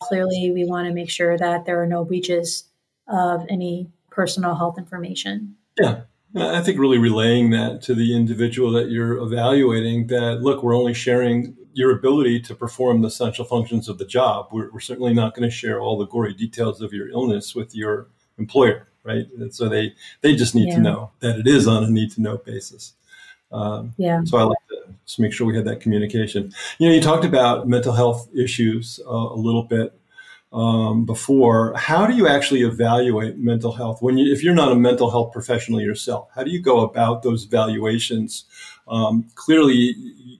Clearly, 0.00 0.50
we 0.52 0.64
want 0.64 0.88
to 0.88 0.94
make 0.94 1.10
sure 1.10 1.36
that 1.36 1.66
there 1.66 1.80
are 1.80 1.86
no 1.86 2.04
breaches 2.04 2.64
of 3.06 3.44
any 3.48 3.90
personal 4.10 4.54
health 4.54 4.78
information. 4.78 5.56
Yeah. 5.78 6.02
I 6.34 6.62
think 6.62 6.78
really 6.78 6.98
relaying 6.98 7.50
that 7.50 7.82
to 7.82 7.94
the 7.94 8.16
individual 8.16 8.70
that 8.72 8.90
you're 8.90 9.18
evaluating 9.18 10.06
that, 10.06 10.40
look, 10.40 10.62
we're 10.62 10.74
only 10.74 10.94
sharing 10.94 11.56
your 11.74 11.90
ability 11.90 12.40
to 12.40 12.54
perform 12.54 13.02
the 13.02 13.08
essential 13.08 13.44
functions 13.44 13.88
of 13.88 13.98
the 13.98 14.06
job. 14.06 14.48
We're, 14.50 14.70
we're 14.70 14.80
certainly 14.80 15.12
not 15.12 15.34
going 15.34 15.48
to 15.48 15.54
share 15.54 15.80
all 15.80 15.98
the 15.98 16.06
gory 16.06 16.32
details 16.32 16.80
of 16.80 16.92
your 16.94 17.08
illness 17.10 17.54
with 17.54 17.74
your 17.74 18.08
employer, 18.38 18.88
right? 19.04 19.26
And 19.38 19.54
so 19.54 19.68
they, 19.68 19.94
they 20.20 20.34
just 20.36 20.54
need 20.54 20.68
yeah. 20.68 20.76
to 20.76 20.80
know 20.80 21.10
that 21.20 21.38
it 21.38 21.46
is 21.46 21.66
on 21.66 21.84
a 21.84 21.90
need 21.90 22.10
to 22.12 22.22
know 22.22 22.38
basis. 22.38 22.94
Um, 23.52 23.94
yeah. 23.98 24.22
So 24.24 24.38
I 24.38 24.42
like 24.44 24.58
to 24.70 24.94
just 25.04 25.20
make 25.20 25.32
sure 25.32 25.46
we 25.46 25.56
had 25.56 25.66
that 25.66 25.80
communication. 25.80 26.52
You 26.78 26.88
know, 26.88 26.94
you 26.94 27.00
talked 27.00 27.24
about 27.24 27.68
mental 27.68 27.92
health 27.92 28.28
issues 28.34 28.98
uh, 29.06 29.10
a 29.10 29.36
little 29.36 29.64
bit 29.64 29.98
um, 30.52 31.04
before. 31.04 31.74
How 31.76 32.06
do 32.06 32.14
you 32.14 32.26
actually 32.28 32.62
evaluate 32.62 33.38
mental 33.38 33.72
health 33.72 34.02
when 34.02 34.18
you, 34.18 34.32
if 34.32 34.42
you're 34.42 34.54
not 34.54 34.72
a 34.72 34.76
mental 34.76 35.10
health 35.10 35.32
professional 35.32 35.80
yourself? 35.80 36.28
How 36.34 36.44
do 36.44 36.50
you 36.50 36.60
go 36.60 36.80
about 36.80 37.22
those 37.22 37.44
evaluations? 37.44 38.44
Um, 38.88 39.26
clearly, 39.34 39.94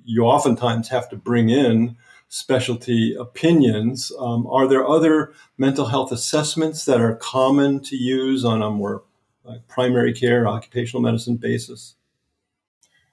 you 0.04 0.24
oftentimes 0.24 0.88
have 0.88 1.08
to 1.10 1.16
bring 1.16 1.48
in 1.48 1.96
specialty 2.32 3.14
opinions. 3.14 4.10
Um, 4.18 4.46
are 4.46 4.66
there 4.66 4.88
other 4.88 5.34
mental 5.58 5.84
health 5.84 6.10
assessments 6.12 6.86
that 6.86 6.98
are 6.98 7.14
common 7.16 7.80
to 7.80 7.94
use 7.96 8.42
on 8.42 8.62
a 8.62 8.70
more 8.70 9.02
like 9.44 9.68
primary 9.68 10.14
care, 10.14 10.48
occupational 10.48 11.02
medicine 11.02 11.36
basis? 11.36 11.94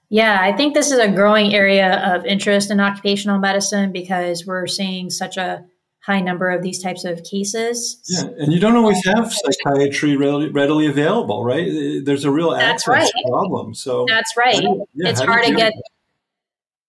Yeah, 0.08 0.38
I 0.40 0.56
think 0.56 0.72
this 0.72 0.90
is 0.90 0.98
a 0.98 1.08
growing 1.08 1.54
area 1.54 2.02
of 2.14 2.24
interest 2.24 2.70
in 2.70 2.80
occupational 2.80 3.38
medicine 3.38 3.92
because 3.92 4.46
we're 4.46 4.66
seeing 4.66 5.10
such 5.10 5.36
a 5.36 5.66
high 5.98 6.20
number 6.20 6.48
of 6.48 6.62
these 6.62 6.82
types 6.82 7.04
of 7.04 7.22
cases. 7.22 8.00
Yeah, 8.08 8.30
and 8.38 8.54
you 8.54 8.58
don't 8.58 8.74
always 8.74 9.04
have 9.04 9.30
psychiatry 9.30 10.16
readily, 10.16 10.86
available, 10.86 11.44
right? 11.44 12.02
There's 12.02 12.24
a 12.24 12.30
real 12.30 12.52
That's 12.52 12.88
access 12.88 13.12
right. 13.14 13.24
problem. 13.28 13.74
So 13.74 14.06
That's 14.08 14.34
right. 14.34 14.62
Yeah, 14.62 15.10
it's 15.10 15.20
hard 15.20 15.44
to 15.44 15.54
get. 15.54 15.74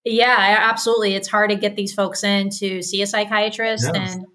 Yeah, 0.03 0.36
absolutely. 0.62 1.15
It's 1.15 1.27
hard 1.27 1.51
to 1.51 1.55
get 1.55 1.75
these 1.75 1.93
folks 1.93 2.24
in 2.24 2.50
to 2.51 2.81
see 2.81 3.01
a 3.01 3.08
psychiatrist, 3.08 3.89
yes. 3.93 4.15
and 4.15 4.25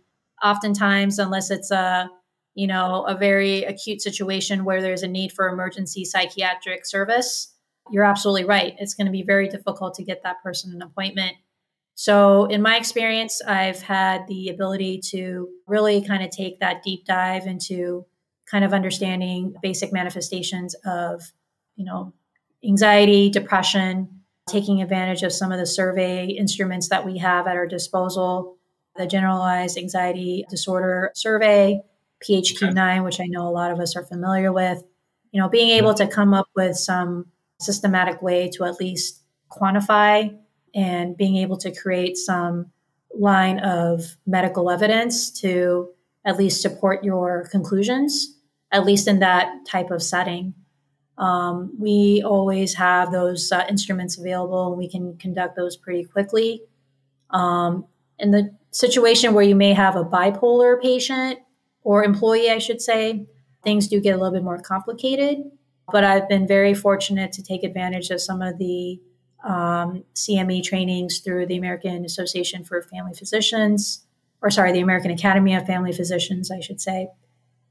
oftentimes, 0.42 1.18
unless 1.18 1.50
it's 1.50 1.70
a 1.70 2.08
you 2.54 2.66
know 2.66 3.04
a 3.04 3.16
very 3.16 3.64
acute 3.64 4.00
situation 4.00 4.64
where 4.64 4.80
there's 4.80 5.02
a 5.02 5.08
need 5.08 5.32
for 5.32 5.48
emergency 5.48 6.04
psychiatric 6.04 6.86
service, 6.86 7.52
you're 7.90 8.04
absolutely 8.04 8.44
right. 8.44 8.74
It's 8.78 8.94
going 8.94 9.06
to 9.06 9.12
be 9.12 9.22
very 9.22 9.48
difficult 9.48 9.94
to 9.94 10.04
get 10.04 10.22
that 10.22 10.42
person 10.42 10.72
an 10.72 10.82
appointment 10.82 11.36
so, 11.98 12.44
in 12.44 12.60
my 12.60 12.76
experience, 12.76 13.40
I've 13.40 13.80
had 13.80 14.26
the 14.28 14.50
ability 14.50 15.00
to 15.12 15.48
really 15.66 16.02
kind 16.02 16.22
of 16.22 16.28
take 16.28 16.60
that 16.60 16.82
deep 16.82 17.06
dive 17.06 17.46
into 17.46 18.04
kind 18.50 18.66
of 18.66 18.74
understanding 18.74 19.54
basic 19.62 19.94
manifestations 19.94 20.76
of, 20.84 21.22
you 21.74 21.86
know, 21.86 22.12
anxiety, 22.62 23.30
depression, 23.30 24.20
taking 24.48 24.80
advantage 24.80 25.22
of 25.22 25.32
some 25.32 25.52
of 25.52 25.58
the 25.58 25.66
survey 25.66 26.26
instruments 26.26 26.88
that 26.88 27.04
we 27.04 27.18
have 27.18 27.46
at 27.46 27.56
our 27.56 27.66
disposal, 27.66 28.56
the 28.96 29.06
generalized 29.06 29.76
anxiety 29.76 30.44
disorder 30.48 31.10
survey, 31.14 31.80
PHQ-9, 32.24 33.04
which 33.04 33.20
I 33.20 33.26
know 33.26 33.48
a 33.48 33.50
lot 33.50 33.72
of 33.72 33.80
us 33.80 33.96
are 33.96 34.04
familiar 34.04 34.52
with, 34.52 34.82
you 35.32 35.40
know, 35.40 35.48
being 35.48 35.70
able 35.70 35.94
to 35.94 36.06
come 36.06 36.32
up 36.32 36.48
with 36.54 36.76
some 36.76 37.26
systematic 37.60 38.22
way 38.22 38.48
to 38.50 38.64
at 38.64 38.80
least 38.80 39.22
quantify 39.50 40.36
and 40.74 41.16
being 41.16 41.36
able 41.36 41.56
to 41.58 41.74
create 41.74 42.16
some 42.16 42.70
line 43.14 43.58
of 43.60 44.16
medical 44.26 44.70
evidence 44.70 45.30
to 45.30 45.88
at 46.24 46.36
least 46.36 46.60
support 46.60 47.04
your 47.04 47.48
conclusions, 47.50 48.38
at 48.72 48.84
least 48.84 49.08
in 49.08 49.20
that 49.20 49.48
type 49.66 49.90
of 49.90 50.02
setting. 50.02 50.54
Um, 51.18 51.72
we 51.78 52.22
always 52.24 52.74
have 52.74 53.10
those 53.10 53.50
uh, 53.50 53.64
instruments 53.68 54.18
available 54.18 54.68
and 54.68 54.78
we 54.78 54.88
can 54.88 55.16
conduct 55.16 55.56
those 55.56 55.76
pretty 55.76 56.04
quickly. 56.04 56.62
Um, 57.30 57.86
in 58.18 58.30
the 58.30 58.54
situation 58.70 59.34
where 59.34 59.44
you 59.44 59.54
may 59.54 59.72
have 59.72 59.96
a 59.96 60.04
bipolar 60.04 60.80
patient 60.80 61.38
or 61.82 62.04
employee, 62.04 62.50
I 62.50 62.58
should 62.58 62.82
say, 62.82 63.26
things 63.62 63.88
do 63.88 64.00
get 64.00 64.14
a 64.14 64.18
little 64.18 64.32
bit 64.32 64.44
more 64.44 64.60
complicated. 64.60 65.50
But 65.90 66.04
I've 66.04 66.28
been 66.28 66.46
very 66.46 66.74
fortunate 66.74 67.32
to 67.32 67.42
take 67.42 67.62
advantage 67.62 68.10
of 68.10 68.20
some 68.20 68.42
of 68.42 68.58
the 68.58 69.00
um, 69.44 70.04
CME 70.14 70.64
trainings 70.64 71.20
through 71.20 71.46
the 71.46 71.56
American 71.56 72.04
Association 72.04 72.64
for 72.64 72.82
Family 72.82 73.14
Physicians, 73.14 74.04
or 74.42 74.50
sorry, 74.50 74.72
the 74.72 74.80
American 74.80 75.12
Academy 75.12 75.54
of 75.54 75.66
Family 75.66 75.92
Physicians, 75.92 76.50
I 76.50 76.60
should 76.60 76.80
say. 76.80 77.08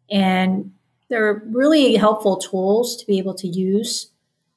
And 0.09 0.71
they're 1.09 1.43
really 1.47 1.95
helpful 1.95 2.37
tools 2.37 2.97
to 2.97 3.05
be 3.05 3.17
able 3.17 3.35
to 3.35 3.47
use. 3.47 4.11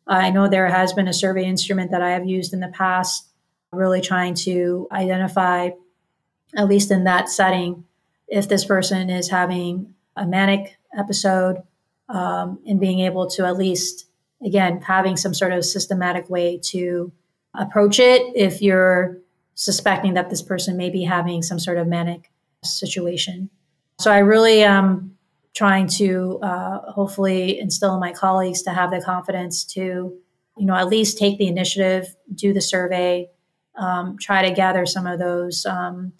I 0.06 0.30
know 0.30 0.48
there 0.48 0.68
has 0.68 0.92
been 0.92 1.08
a 1.08 1.12
survey 1.12 1.44
instrument 1.44 1.90
that 1.90 2.02
I 2.02 2.10
have 2.10 2.26
used 2.26 2.54
in 2.54 2.60
the 2.60 2.68
past, 2.68 3.28
really 3.72 4.00
trying 4.00 4.34
to 4.34 4.88
identify, 4.90 5.70
at 6.56 6.68
least 6.68 6.90
in 6.90 7.04
that 7.04 7.28
setting, 7.28 7.84
if 8.26 8.48
this 8.48 8.64
person 8.64 9.10
is 9.10 9.28
having 9.28 9.94
a 10.16 10.26
manic 10.26 10.78
episode 10.96 11.62
um, 12.08 12.58
and 12.66 12.80
being 12.80 13.00
able 13.00 13.28
to 13.30 13.46
at 13.46 13.56
least, 13.56 14.06
again, 14.42 14.80
having 14.80 15.16
some 15.16 15.34
sort 15.34 15.52
of 15.52 15.64
systematic 15.64 16.30
way 16.30 16.58
to 16.64 17.12
approach 17.54 17.98
it 17.98 18.22
if 18.34 18.62
you're 18.62 19.18
suspecting 19.54 20.14
that 20.14 20.30
this 20.30 20.40
person 20.40 20.76
may 20.76 20.88
be 20.88 21.02
having 21.02 21.42
some 21.42 21.58
sort 21.58 21.76
of 21.76 21.86
manic 21.86 22.30
situation. 22.64 23.50
So 24.00 24.10
I 24.10 24.18
really 24.18 24.62
am 24.62 25.17
trying 25.58 25.88
to 25.88 26.38
uh, 26.40 26.92
hopefully 26.92 27.58
instill 27.58 27.92
in 27.92 27.98
my 27.98 28.12
colleagues 28.12 28.62
to 28.62 28.70
have 28.70 28.92
the 28.92 29.00
confidence 29.00 29.64
to, 29.64 30.16
you 30.56 30.64
know, 30.64 30.76
at 30.76 30.86
least 30.86 31.18
take 31.18 31.36
the 31.36 31.48
initiative, 31.48 32.14
do 32.32 32.52
the 32.52 32.60
survey, 32.60 33.28
um, 33.76 34.16
try 34.20 34.48
to 34.48 34.54
gather 34.54 34.86
some 34.86 35.04
of 35.04 35.18
those, 35.18 35.66
um, 35.66 36.12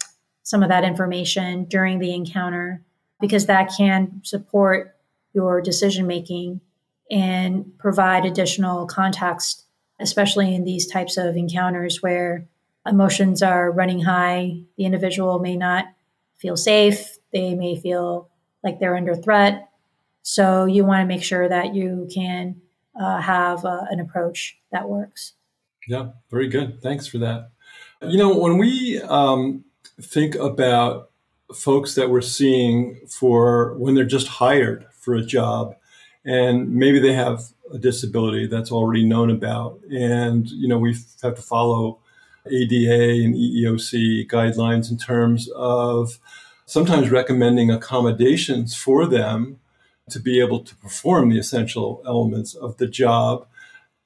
some 0.43 0.61
of 0.61 0.67
that 0.67 0.83
information 0.83 1.63
during 1.63 1.99
the 1.99 2.13
encounter, 2.13 2.83
because 3.21 3.45
that 3.45 3.71
can 3.77 4.19
support 4.25 4.97
your 5.31 5.61
decision 5.61 6.05
making 6.05 6.59
and 7.09 7.71
provide 7.77 8.25
additional 8.25 8.87
context, 8.87 9.63
especially 10.01 10.53
in 10.53 10.65
these 10.65 10.85
types 10.85 11.15
of 11.15 11.37
encounters 11.37 12.01
where 12.01 12.45
emotions 12.85 13.41
are 13.41 13.71
running 13.71 14.01
high. 14.01 14.59
The 14.77 14.83
individual 14.83 15.39
may 15.39 15.55
not 15.55 15.85
feel 16.35 16.57
safe, 16.57 17.17
they 17.31 17.55
may 17.55 17.77
feel 17.77 18.28
like 18.63 18.79
they're 18.79 18.95
under 18.95 19.15
threat. 19.15 19.69
So 20.21 20.65
you 20.65 20.85
want 20.85 21.01
to 21.01 21.05
make 21.05 21.23
sure 21.23 21.47
that 21.47 21.73
you 21.73 22.07
can 22.13 22.61
uh, 22.99 23.21
have 23.21 23.65
uh, 23.65 23.85
an 23.89 23.99
approach 23.99 24.57
that 24.71 24.87
works. 24.87 25.33
Yeah, 25.87 26.09
very 26.29 26.47
good. 26.47 26.81
Thanks 26.81 27.07
for 27.07 27.17
that. 27.19 27.51
You 28.01 28.17
know, 28.17 28.37
when 28.37 28.57
we 28.57 29.01
um, 29.01 29.65
think 30.01 30.35
about 30.35 31.09
folks 31.53 31.95
that 31.95 32.09
we're 32.09 32.21
seeing 32.21 32.99
for 33.07 33.75
when 33.77 33.95
they're 33.95 34.05
just 34.05 34.27
hired 34.27 34.85
for 34.93 35.15
a 35.15 35.21
job 35.21 35.75
and 36.25 36.71
maybe 36.71 36.99
they 36.99 37.13
have 37.13 37.41
a 37.73 37.77
disability 37.77 38.45
that's 38.45 38.71
already 38.71 39.03
known 39.03 39.29
about 39.29 39.79
and 39.91 40.49
you 40.49 40.67
know 40.67 40.77
we 40.77 40.95
have 41.23 41.35
to 41.35 41.41
follow 41.41 41.99
ADA 42.45 43.23
and 43.23 43.35
EEOC 43.35 44.27
guidelines 44.27 44.91
in 44.91 44.97
terms 44.97 45.49
of 45.55 46.19
sometimes 46.69 47.09
recommending 47.09 47.71
accommodations 47.71 48.75
for 48.75 49.05
them 49.05 49.59
to 50.09 50.19
be 50.19 50.39
able 50.39 50.63
to 50.63 50.75
perform 50.75 51.29
the 51.29 51.39
essential 51.39 52.01
elements 52.05 52.53
of 52.53 52.77
the 52.77 52.87
job 52.87 53.47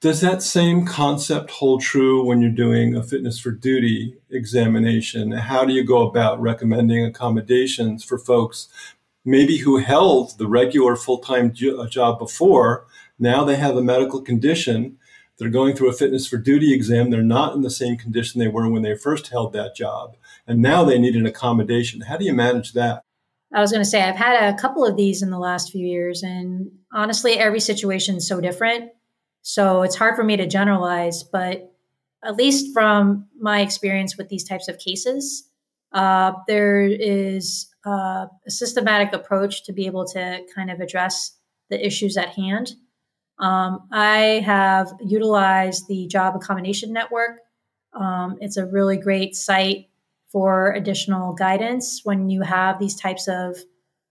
does 0.04 0.20
that 0.20 0.42
same 0.42 0.84
concept 0.84 1.50
hold 1.50 1.80
true 1.80 2.22
when 2.26 2.42
you're 2.42 2.50
doing 2.50 2.94
a 2.94 3.02
fitness 3.02 3.38
for 3.38 3.50
duty 3.50 4.18
examination? 4.28 5.32
How 5.32 5.64
do 5.64 5.72
you 5.72 5.82
go 5.82 6.06
about 6.06 6.42
recommending 6.42 7.02
accommodations 7.06 8.04
for 8.04 8.18
folks 8.18 8.68
maybe 9.24 9.56
who 9.56 9.78
held 9.78 10.36
the 10.36 10.46
regular 10.46 10.94
full-time 10.94 11.54
jo- 11.54 11.80
uh, 11.80 11.88
job 11.88 12.18
before? 12.18 12.84
Now 13.18 13.44
they 13.44 13.56
have 13.56 13.78
a 13.78 13.82
medical 13.82 14.20
condition. 14.20 14.98
They're 15.38 15.48
going 15.48 15.74
through 15.74 15.90
a 15.90 15.94
fitness 15.94 16.26
for 16.26 16.36
duty 16.36 16.72
exam. 16.72 17.10
They're 17.10 17.22
not 17.22 17.54
in 17.54 17.62
the 17.62 17.70
same 17.70 17.96
condition 17.96 18.38
they 18.38 18.48
were 18.48 18.68
when 18.68 18.82
they 18.82 18.96
first 18.96 19.28
held 19.28 19.52
that 19.52 19.74
job. 19.74 20.16
And 20.46 20.62
now 20.62 20.84
they 20.84 20.98
need 20.98 21.16
an 21.16 21.26
accommodation. 21.26 22.02
How 22.02 22.16
do 22.16 22.24
you 22.24 22.32
manage 22.32 22.72
that? 22.74 23.02
I 23.52 23.60
was 23.60 23.70
going 23.70 23.82
to 23.82 23.88
say, 23.88 24.02
I've 24.02 24.16
had 24.16 24.52
a 24.52 24.56
couple 24.56 24.84
of 24.84 24.96
these 24.96 25.22
in 25.22 25.30
the 25.30 25.38
last 25.38 25.70
few 25.70 25.86
years. 25.86 26.22
And 26.22 26.70
honestly, 26.92 27.34
every 27.34 27.60
situation 27.60 28.16
is 28.16 28.28
so 28.28 28.40
different 28.40 28.90
so 29.46 29.82
it's 29.82 29.94
hard 29.94 30.16
for 30.16 30.24
me 30.24 30.38
to 30.38 30.46
generalize, 30.46 31.22
but 31.22 31.70
at 32.24 32.36
least 32.36 32.72
from 32.72 33.28
my 33.38 33.60
experience 33.60 34.16
with 34.16 34.30
these 34.30 34.42
types 34.42 34.68
of 34.68 34.78
cases, 34.78 35.50
uh, 35.92 36.32
there 36.48 36.86
is 36.86 37.68
uh, 37.86 38.26
a 38.46 38.50
systematic 38.50 39.12
approach 39.12 39.64
to 39.64 39.74
be 39.74 39.84
able 39.84 40.06
to 40.06 40.40
kind 40.54 40.70
of 40.70 40.80
address 40.80 41.36
the 41.68 41.86
issues 41.86 42.16
at 42.16 42.30
hand. 42.30 42.72
Um, 43.38 43.88
I 43.92 44.42
have 44.44 44.92
utilized 45.04 45.88
the 45.88 46.06
Job 46.06 46.36
Accommodation 46.36 46.92
Network. 46.92 47.38
Um, 47.92 48.36
it's 48.40 48.56
a 48.56 48.66
really 48.66 48.96
great 48.96 49.34
site 49.34 49.88
for 50.30 50.72
additional 50.72 51.32
guidance 51.32 52.00
when 52.04 52.28
you 52.28 52.42
have 52.42 52.78
these 52.78 52.96
types 52.96 53.28
of 53.28 53.56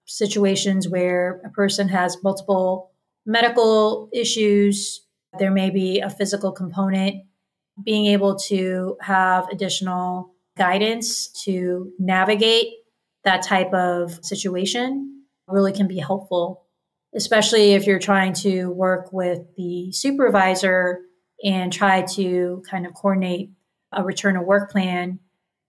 situations 0.06 0.88
where 0.88 1.42
a 1.46 1.50
person 1.50 1.90
has 1.90 2.18
multiple 2.24 2.92
medical 3.26 4.10
issues, 4.14 5.02
there 5.40 5.52
may 5.52 5.70
be 5.70 6.00
a 6.00 6.10
physical 6.10 6.52
component. 6.52 7.24
Being 7.84 8.06
able 8.08 8.36
to 8.48 8.98
have 9.02 9.48
additional 9.50 10.34
guidance 10.58 11.28
to 11.44 11.92
navigate 11.98 12.68
that 13.24 13.42
type 13.42 13.74
of 13.74 14.24
situation 14.24 15.24
really 15.48 15.74
can 15.74 15.88
be 15.88 15.98
helpful, 15.98 16.63
especially 17.16 17.74
if 17.74 17.86
you're 17.86 18.00
trying 18.00 18.34
to 18.34 18.70
work 18.72 19.12
with 19.12 19.40
the 19.56 19.92
supervisor 19.92 21.02
and 21.44 21.72
try 21.72 22.02
to 22.02 22.64
kind 22.70 22.86
of 22.86 22.94
coordinate 22.94 23.52
a 23.92 24.04
return 24.04 24.36
to 24.36 24.42
work 24.42 24.72
plan, 24.72 25.20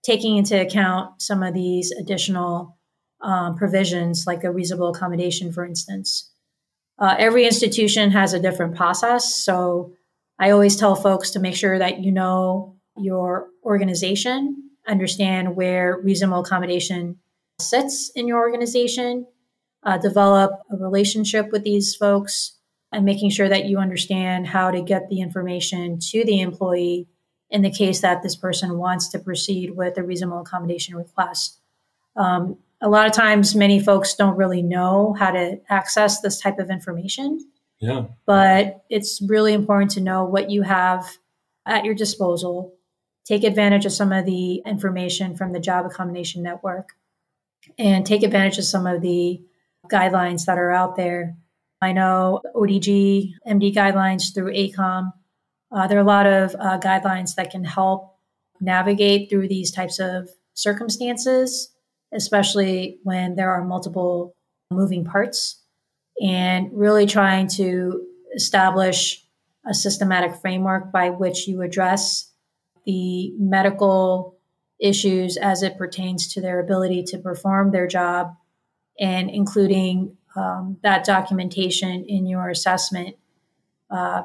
taking 0.03 0.37
into 0.37 0.59
account 0.59 1.21
some 1.21 1.43
of 1.43 1.53
these 1.53 1.91
additional 1.91 2.77
um, 3.21 3.55
provisions, 3.55 4.25
like 4.25 4.43
a 4.43 4.51
reasonable 4.51 4.89
accommodation, 4.89 5.51
for 5.51 5.65
instance. 5.65 6.31
Uh, 6.97 7.15
every 7.17 7.45
institution 7.45 8.11
has 8.11 8.33
a 8.33 8.39
different 8.39 8.75
process. 8.75 9.35
So 9.35 9.93
I 10.39 10.51
always 10.51 10.75
tell 10.75 10.95
folks 10.95 11.31
to 11.31 11.39
make 11.39 11.55
sure 11.55 11.77
that 11.77 11.99
you 11.99 12.11
know 12.11 12.77
your 12.97 13.49
organization, 13.63 14.69
understand 14.87 15.55
where 15.55 15.99
reasonable 16.01 16.41
accommodation 16.41 17.17
sits 17.59 18.11
in 18.15 18.27
your 18.27 18.39
organization, 18.39 19.25
uh, 19.85 19.97
develop 19.97 20.51
a 20.71 20.75
relationship 20.75 21.51
with 21.51 21.63
these 21.63 21.95
folks, 21.95 22.57
and 22.91 23.05
making 23.05 23.29
sure 23.29 23.49
that 23.49 23.65
you 23.65 23.77
understand 23.77 24.47
how 24.47 24.71
to 24.71 24.81
get 24.81 25.09
the 25.09 25.21
information 25.21 25.99
to 25.99 26.23
the 26.25 26.41
employee 26.41 27.07
in 27.49 27.61
the 27.61 27.71
case 27.71 28.01
that 28.01 28.23
this 28.23 28.35
person 28.35 28.77
wants 28.77 29.09
to 29.09 29.19
proceed 29.19 29.75
with 29.75 29.97
a 29.97 30.03
reasonable 30.03 30.41
accommodation 30.41 30.95
request. 30.95 31.59
Um, 32.15 32.57
a 32.81 32.89
lot 32.89 33.05
of 33.07 33.13
times 33.13 33.55
many 33.55 33.79
folks 33.79 34.15
don't 34.15 34.37
really 34.37 34.61
know 34.61 35.13
how 35.17 35.31
to 35.31 35.59
access 35.69 36.21
this 36.21 36.39
type 36.39 36.59
of 36.59 36.69
information. 36.69 37.39
Yeah. 37.79 38.05
But 38.25 38.83
it's 38.89 39.21
really 39.21 39.53
important 39.53 39.91
to 39.91 40.01
know 40.01 40.23
what 40.25 40.49
you 40.49 40.61
have 40.61 41.05
at 41.65 41.85
your 41.85 41.95
disposal. 41.95 42.73
Take 43.25 43.43
advantage 43.43 43.85
of 43.85 43.91
some 43.91 44.11
of 44.11 44.25
the 44.25 44.61
information 44.65 45.35
from 45.35 45.51
the 45.51 45.59
Job 45.59 45.85
Accommodation 45.85 46.43
Network 46.43 46.89
and 47.77 48.05
take 48.05 48.23
advantage 48.23 48.57
of 48.57 48.65
some 48.65 48.87
of 48.87 49.01
the 49.01 49.41
guidelines 49.89 50.45
that 50.45 50.57
are 50.57 50.71
out 50.71 50.95
there. 50.95 51.35
I 51.81 51.91
know 51.91 52.41
ODG, 52.55 53.33
MD 53.47 53.73
guidelines 53.73 54.33
through 54.33 54.53
ACOEM. 54.53 55.11
Uh, 55.71 55.87
there 55.87 55.97
are 55.97 56.01
a 56.01 56.05
lot 56.05 56.25
of 56.25 56.55
uh, 56.55 56.79
guidelines 56.79 57.35
that 57.35 57.51
can 57.51 57.63
help 57.63 58.17
navigate 58.61 59.29
through 59.29 59.47
these 59.47 59.71
types 59.71 59.99
of 59.99 60.29
circumstances 60.53 61.75
especially 62.15 62.99
when 63.03 63.35
there 63.35 63.51
are 63.51 63.63
multiple 63.63 64.35
moving 64.71 65.03
parts, 65.05 65.61
and 66.21 66.69
really 66.73 67.05
trying 67.05 67.47
to 67.47 68.01
establish 68.35 69.23
a 69.67 69.73
systematic 69.73 70.35
framework 70.41 70.91
by 70.91 71.09
which 71.09 71.47
you 71.47 71.61
address 71.61 72.31
the 72.85 73.33
medical 73.37 74.37
issues 74.79 75.37
as 75.37 75.63
it 75.63 75.77
pertains 75.77 76.33
to 76.33 76.41
their 76.41 76.59
ability 76.59 77.03
to 77.03 77.17
perform 77.17 77.71
their 77.71 77.87
job 77.87 78.33
and 78.99 79.29
including 79.29 80.17
um, 80.35 80.77
that 80.83 81.05
documentation 81.05 82.05
in 82.05 82.25
your 82.25 82.49
assessment 82.49 83.15
uh, 83.89 84.23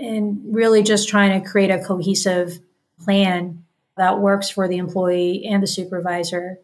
and 0.00 0.40
really 0.46 0.82
just 0.82 1.08
trying 1.08 1.40
to 1.40 1.48
create 1.48 1.70
a 1.70 1.82
cohesive 1.82 2.60
plan 3.00 3.64
that 3.96 4.20
works 4.20 4.48
for 4.48 4.68
the 4.68 4.78
employee 4.78 5.44
and 5.46 5.62
the 5.62 5.66
supervisor. 5.66 6.58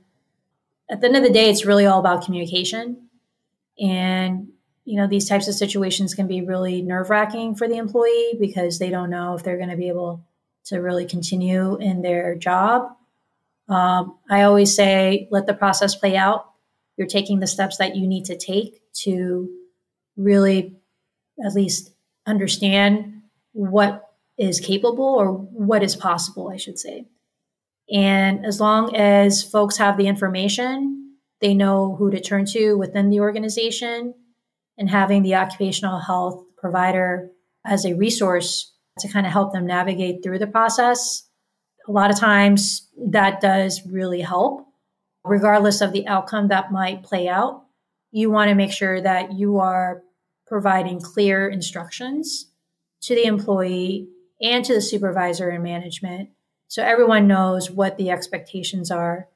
At 0.90 1.00
the 1.00 1.08
end 1.08 1.16
of 1.16 1.22
the 1.22 1.30
day, 1.30 1.50
it's 1.50 1.66
really 1.66 1.86
all 1.86 2.00
about 2.00 2.24
communication. 2.24 3.08
And, 3.78 4.48
you 4.84 4.96
know, 4.96 5.06
these 5.06 5.28
types 5.28 5.46
of 5.46 5.54
situations 5.54 6.14
can 6.14 6.26
be 6.26 6.40
really 6.40 6.80
nerve 6.80 7.10
wracking 7.10 7.54
for 7.54 7.68
the 7.68 7.76
employee 7.76 8.36
because 8.40 8.78
they 8.78 8.88
don't 8.88 9.10
know 9.10 9.34
if 9.34 9.42
they're 9.42 9.58
going 9.58 9.68
to 9.68 9.76
be 9.76 9.88
able 9.88 10.24
to 10.64 10.78
really 10.78 11.06
continue 11.06 11.76
in 11.76 12.02
their 12.02 12.34
job. 12.34 12.90
Um, 13.68 14.18
I 14.30 14.42
always 14.42 14.74
say, 14.74 15.28
let 15.30 15.46
the 15.46 15.54
process 15.54 15.94
play 15.94 16.16
out. 16.16 16.47
You're 16.98 17.06
taking 17.06 17.40
the 17.40 17.46
steps 17.46 17.78
that 17.78 17.96
you 17.96 18.06
need 18.06 18.24
to 18.26 18.36
take 18.36 18.82
to 19.04 19.48
really 20.16 20.76
at 21.44 21.54
least 21.54 21.94
understand 22.26 23.22
what 23.52 24.04
is 24.36 24.60
capable 24.60 25.04
or 25.04 25.32
what 25.32 25.82
is 25.82 25.96
possible, 25.96 26.50
I 26.52 26.56
should 26.56 26.78
say. 26.78 27.06
And 27.90 28.44
as 28.44 28.60
long 28.60 28.94
as 28.94 29.42
folks 29.42 29.78
have 29.78 29.96
the 29.96 30.08
information, 30.08 31.14
they 31.40 31.54
know 31.54 31.96
who 31.96 32.10
to 32.10 32.20
turn 32.20 32.44
to 32.46 32.74
within 32.74 33.10
the 33.10 33.20
organization, 33.20 34.14
and 34.76 34.88
having 34.88 35.22
the 35.22 35.34
occupational 35.34 35.98
health 35.98 36.44
provider 36.56 37.30
as 37.66 37.84
a 37.84 37.94
resource 37.94 38.72
to 39.00 39.08
kind 39.08 39.26
of 39.26 39.32
help 39.32 39.52
them 39.52 39.66
navigate 39.66 40.22
through 40.22 40.38
the 40.38 40.46
process. 40.46 41.28
A 41.88 41.92
lot 41.92 42.10
of 42.10 42.18
times 42.18 42.88
that 43.10 43.40
does 43.40 43.82
really 43.86 44.20
help, 44.20 44.67
regardless 45.28 45.80
of 45.80 45.92
the 45.92 46.06
outcome 46.06 46.48
that 46.48 46.72
might 46.72 47.02
play 47.02 47.28
out. 47.28 47.64
You 48.10 48.30
want 48.30 48.48
to 48.48 48.54
make 48.54 48.72
sure 48.72 49.00
that 49.00 49.34
you 49.34 49.58
are 49.58 50.02
providing 50.46 51.00
clear 51.00 51.48
instructions 51.48 52.50
to 53.02 53.14
the 53.14 53.24
employee 53.24 54.08
and 54.40 54.64
to 54.64 54.74
the 54.74 54.80
supervisor 54.80 55.50
and 55.50 55.62
management 55.62 56.30
so 56.68 56.82
everyone 56.82 57.26
knows 57.26 57.70
what 57.70 57.96
the 57.96 58.10
expectations 58.10 58.90
are 58.90 59.26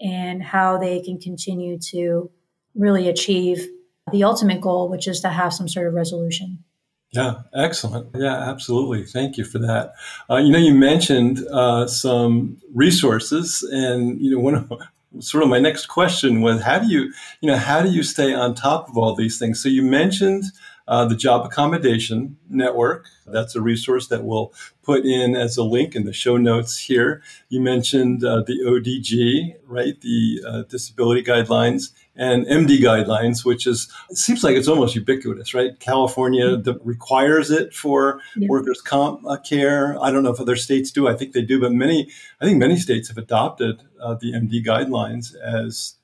and 0.00 0.42
how 0.42 0.76
they 0.76 1.00
can 1.00 1.18
continue 1.18 1.78
to 1.78 2.30
really 2.74 3.08
achieve 3.08 3.68
the 4.10 4.24
ultimate 4.24 4.60
goal, 4.60 4.88
which 4.88 5.06
is 5.06 5.20
to 5.20 5.28
have 5.28 5.54
some 5.54 5.68
sort 5.68 5.86
of 5.86 5.94
resolution. 5.94 6.64
Yeah, 7.12 7.42
excellent. 7.54 8.08
Yeah, 8.14 8.34
absolutely. 8.34 9.04
Thank 9.04 9.36
you 9.36 9.44
for 9.44 9.58
that. 9.58 9.94
Uh, 10.28 10.36
you 10.36 10.50
know, 10.50 10.58
you 10.58 10.74
mentioned 10.74 11.46
uh, 11.52 11.86
some 11.86 12.58
resources, 12.74 13.62
and 13.72 14.20
you 14.20 14.32
know, 14.32 14.40
one 14.40 14.54
of 14.54 14.72
sort 15.18 15.42
of 15.42 15.50
my 15.50 15.58
next 15.58 15.86
question 15.86 16.40
was, 16.40 16.62
how 16.62 16.78
do 16.78 16.86
you, 16.86 17.12
you 17.40 17.48
know, 17.48 17.56
how 17.56 17.82
do 17.82 17.90
you 17.90 18.02
stay 18.02 18.32
on 18.32 18.54
top 18.54 18.88
of 18.88 18.96
all 18.96 19.14
these 19.14 19.38
things? 19.38 19.62
So 19.62 19.68
you 19.68 19.82
mentioned 19.82 20.44
uh, 20.88 21.04
the 21.04 21.16
Job 21.16 21.46
Accommodation 21.46 22.36
Network. 22.48 23.06
That's 23.26 23.54
a 23.54 23.60
resource 23.60 24.08
that 24.08 24.24
we'll 24.24 24.52
put 24.82 25.04
in 25.04 25.36
as 25.36 25.56
a 25.56 25.62
link 25.62 25.94
in 25.94 26.04
the 26.04 26.12
show 26.12 26.36
notes 26.36 26.78
here. 26.78 27.22
You 27.48 27.60
mentioned 27.60 28.24
uh, 28.24 28.42
the 28.46 28.60
ODG, 28.66 29.56
right? 29.66 30.00
The 30.00 30.42
uh, 30.46 30.62
Disability 30.62 31.22
Guidelines 31.22 31.92
and 32.16 32.44
MD 32.46 32.78
Guidelines, 32.80 33.44
which 33.44 33.66
is 33.66 33.90
it 34.10 34.16
seems 34.16 34.42
like 34.42 34.56
it's 34.56 34.68
almost 34.68 34.94
ubiquitous, 34.94 35.54
right? 35.54 35.78
California 35.80 36.56
mm-hmm. 36.56 36.86
requires 36.86 37.50
it 37.50 37.72
for 37.72 38.20
yeah. 38.36 38.48
workers' 38.48 38.82
comp 38.82 39.24
uh, 39.26 39.36
care. 39.38 39.96
I 40.02 40.10
don't 40.10 40.22
know 40.22 40.32
if 40.32 40.40
other 40.40 40.56
states 40.56 40.90
do. 40.90 41.08
I 41.08 41.14
think 41.14 41.32
they 41.32 41.42
do, 41.42 41.60
but 41.60 41.72
many, 41.72 42.10
I 42.40 42.44
think 42.44 42.58
many 42.58 42.76
states 42.76 43.08
have 43.08 43.18
adopted 43.18 43.82
uh, 44.00 44.14
the 44.14 44.32
MD 44.32 44.64
Guidelines 44.64 45.34
as 45.36 45.94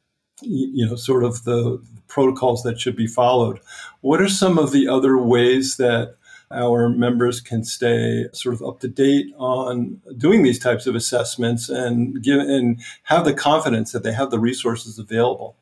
you 0.42 0.86
know 0.86 0.96
sort 0.96 1.24
of 1.24 1.44
the 1.44 1.82
protocols 2.08 2.62
that 2.62 2.80
should 2.80 2.96
be 2.96 3.06
followed. 3.06 3.60
What 4.00 4.20
are 4.20 4.28
some 4.28 4.58
of 4.58 4.72
the 4.72 4.88
other 4.88 5.16
ways 5.16 5.76
that 5.76 6.16
our 6.50 6.88
members 6.88 7.40
can 7.40 7.64
stay 7.64 8.26
sort 8.32 8.54
of 8.54 8.62
up 8.62 8.80
to 8.80 8.88
date 8.88 9.34
on 9.36 10.00
doing 10.16 10.42
these 10.42 10.58
types 10.58 10.86
of 10.86 10.94
assessments 10.94 11.68
and 11.68 12.22
give 12.22 12.38
and 12.38 12.80
have 13.04 13.24
the 13.24 13.34
confidence 13.34 13.92
that 13.92 14.02
they 14.02 14.12
have 14.12 14.30
the 14.30 14.38
resources 14.38 14.98
available? 14.98 15.56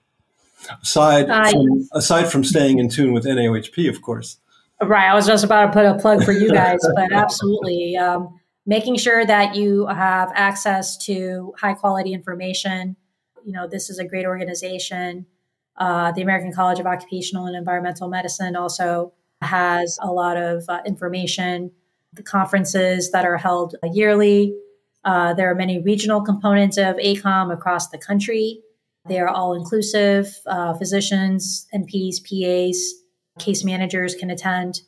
Aside 0.83 1.31
uh, 1.31 1.51
from, 1.51 1.89
aside 1.93 2.25
from 2.31 2.45
staying 2.45 2.79
in 2.79 2.89
tune 2.89 3.13
with 3.13 3.25
NAOHP 3.25 3.89
of 3.89 4.03
course. 4.03 4.39
Right 4.83 5.09
I 5.09 5.15
was 5.15 5.27
just 5.27 5.45
about 5.45 5.67
to 5.67 5.73
put 5.73 5.87
a 5.87 5.95
plug 5.95 6.25
for 6.25 6.33
you 6.33 6.53
guys 6.53 6.81
but 6.95 7.13
absolutely 7.13 7.97
um, 7.97 8.41
making 8.67 8.97
sure 8.97 9.25
that 9.25 9.55
you 9.55 9.87
have 9.87 10.31
access 10.35 10.97
to 11.07 11.55
high 11.59 11.75
quality 11.75 12.13
information 12.13 12.97
you 13.45 13.53
know, 13.53 13.69
this 13.69 13.91
is 13.91 13.99
a 13.99 14.05
great 14.05 14.27
organization. 14.27 15.27
Uh, 15.77 16.13
the 16.13 16.23
American 16.23 16.53
College 16.53 16.81
of 16.81 16.87
Occupational 16.87 17.47
and 17.47 17.57
Environmental 17.57 18.09
Medicine 18.09 18.57
also 18.57 19.13
has 19.41 19.99
a 20.01 20.11
lot 20.11 20.37
of 20.37 20.65
uh, 20.69 20.81
information. 20.87 21.71
The 22.13 22.23
conferences 22.23 23.11
that 23.11 23.25
are 23.25 23.37
held 23.37 23.75
yearly. 23.83 24.57
Uh, 25.05 25.35
there 25.35 25.51
are 25.51 25.55
many 25.55 25.81
regional 25.81 26.23
components 26.23 26.79
of 26.79 26.97
ACOEM 26.97 27.53
across 27.53 27.89
the 27.89 27.99
country. 27.99 28.61
They 29.07 29.19
are 29.19 29.29
all 29.29 29.53
inclusive. 29.53 30.41
Uh, 30.47 30.73
physicians, 30.75 31.67
NPs, 31.75 32.23
PAs, 32.23 32.95
case 33.39 33.65
managers 33.65 34.15
can 34.15 34.31
attend. 34.31 34.83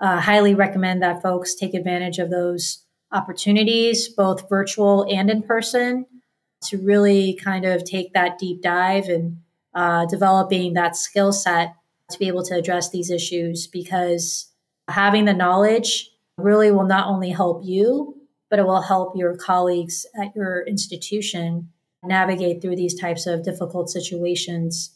Uh, 0.00 0.20
highly 0.20 0.54
recommend 0.54 1.00
that 1.02 1.22
folks 1.22 1.54
take 1.54 1.72
advantage 1.72 2.18
of 2.18 2.28
those 2.28 2.84
opportunities, 3.12 4.08
both 4.08 4.48
virtual 4.48 5.06
and 5.08 5.30
in 5.30 5.42
person 5.42 6.06
to 6.64 6.78
really 6.78 7.34
kind 7.34 7.64
of 7.64 7.84
take 7.84 8.12
that 8.12 8.38
deep 8.38 8.62
dive 8.62 9.08
and 9.08 9.38
uh, 9.74 10.06
developing 10.06 10.74
that 10.74 10.96
skill 10.96 11.32
set 11.32 11.74
to 12.10 12.18
be 12.18 12.28
able 12.28 12.44
to 12.44 12.54
address 12.54 12.90
these 12.90 13.10
issues 13.10 13.66
because 13.66 14.52
having 14.88 15.24
the 15.24 15.34
knowledge 15.34 16.10
really 16.36 16.70
will 16.70 16.86
not 16.86 17.08
only 17.08 17.30
help 17.30 17.62
you, 17.64 18.16
but 18.50 18.58
it 18.58 18.66
will 18.66 18.82
help 18.82 19.16
your 19.16 19.36
colleagues 19.36 20.06
at 20.20 20.34
your 20.36 20.62
institution 20.66 21.70
navigate 22.02 22.60
through 22.60 22.76
these 22.76 22.98
types 22.98 23.26
of 23.26 23.42
difficult 23.42 23.88
situations. 23.90 24.90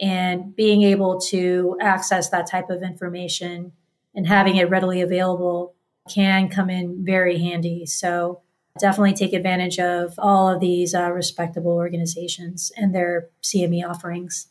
And 0.00 0.54
being 0.54 0.82
able 0.82 1.20
to 1.28 1.76
access 1.80 2.30
that 2.30 2.48
type 2.48 2.70
of 2.70 2.82
information 2.82 3.72
and 4.14 4.26
having 4.26 4.56
it 4.56 4.70
readily 4.70 5.00
available 5.00 5.74
can 6.08 6.48
come 6.48 6.70
in 6.70 7.04
very 7.04 7.38
handy. 7.38 7.86
So 7.86 8.42
definitely 8.80 9.14
take 9.14 9.32
advantage 9.32 9.78
of 9.78 10.14
all 10.18 10.48
of 10.48 10.60
these 10.60 10.94
uh, 10.94 11.10
respectable 11.10 11.72
organizations 11.72 12.72
and 12.76 12.94
their 12.94 13.28
CME 13.42 13.88
offerings. 13.88 14.48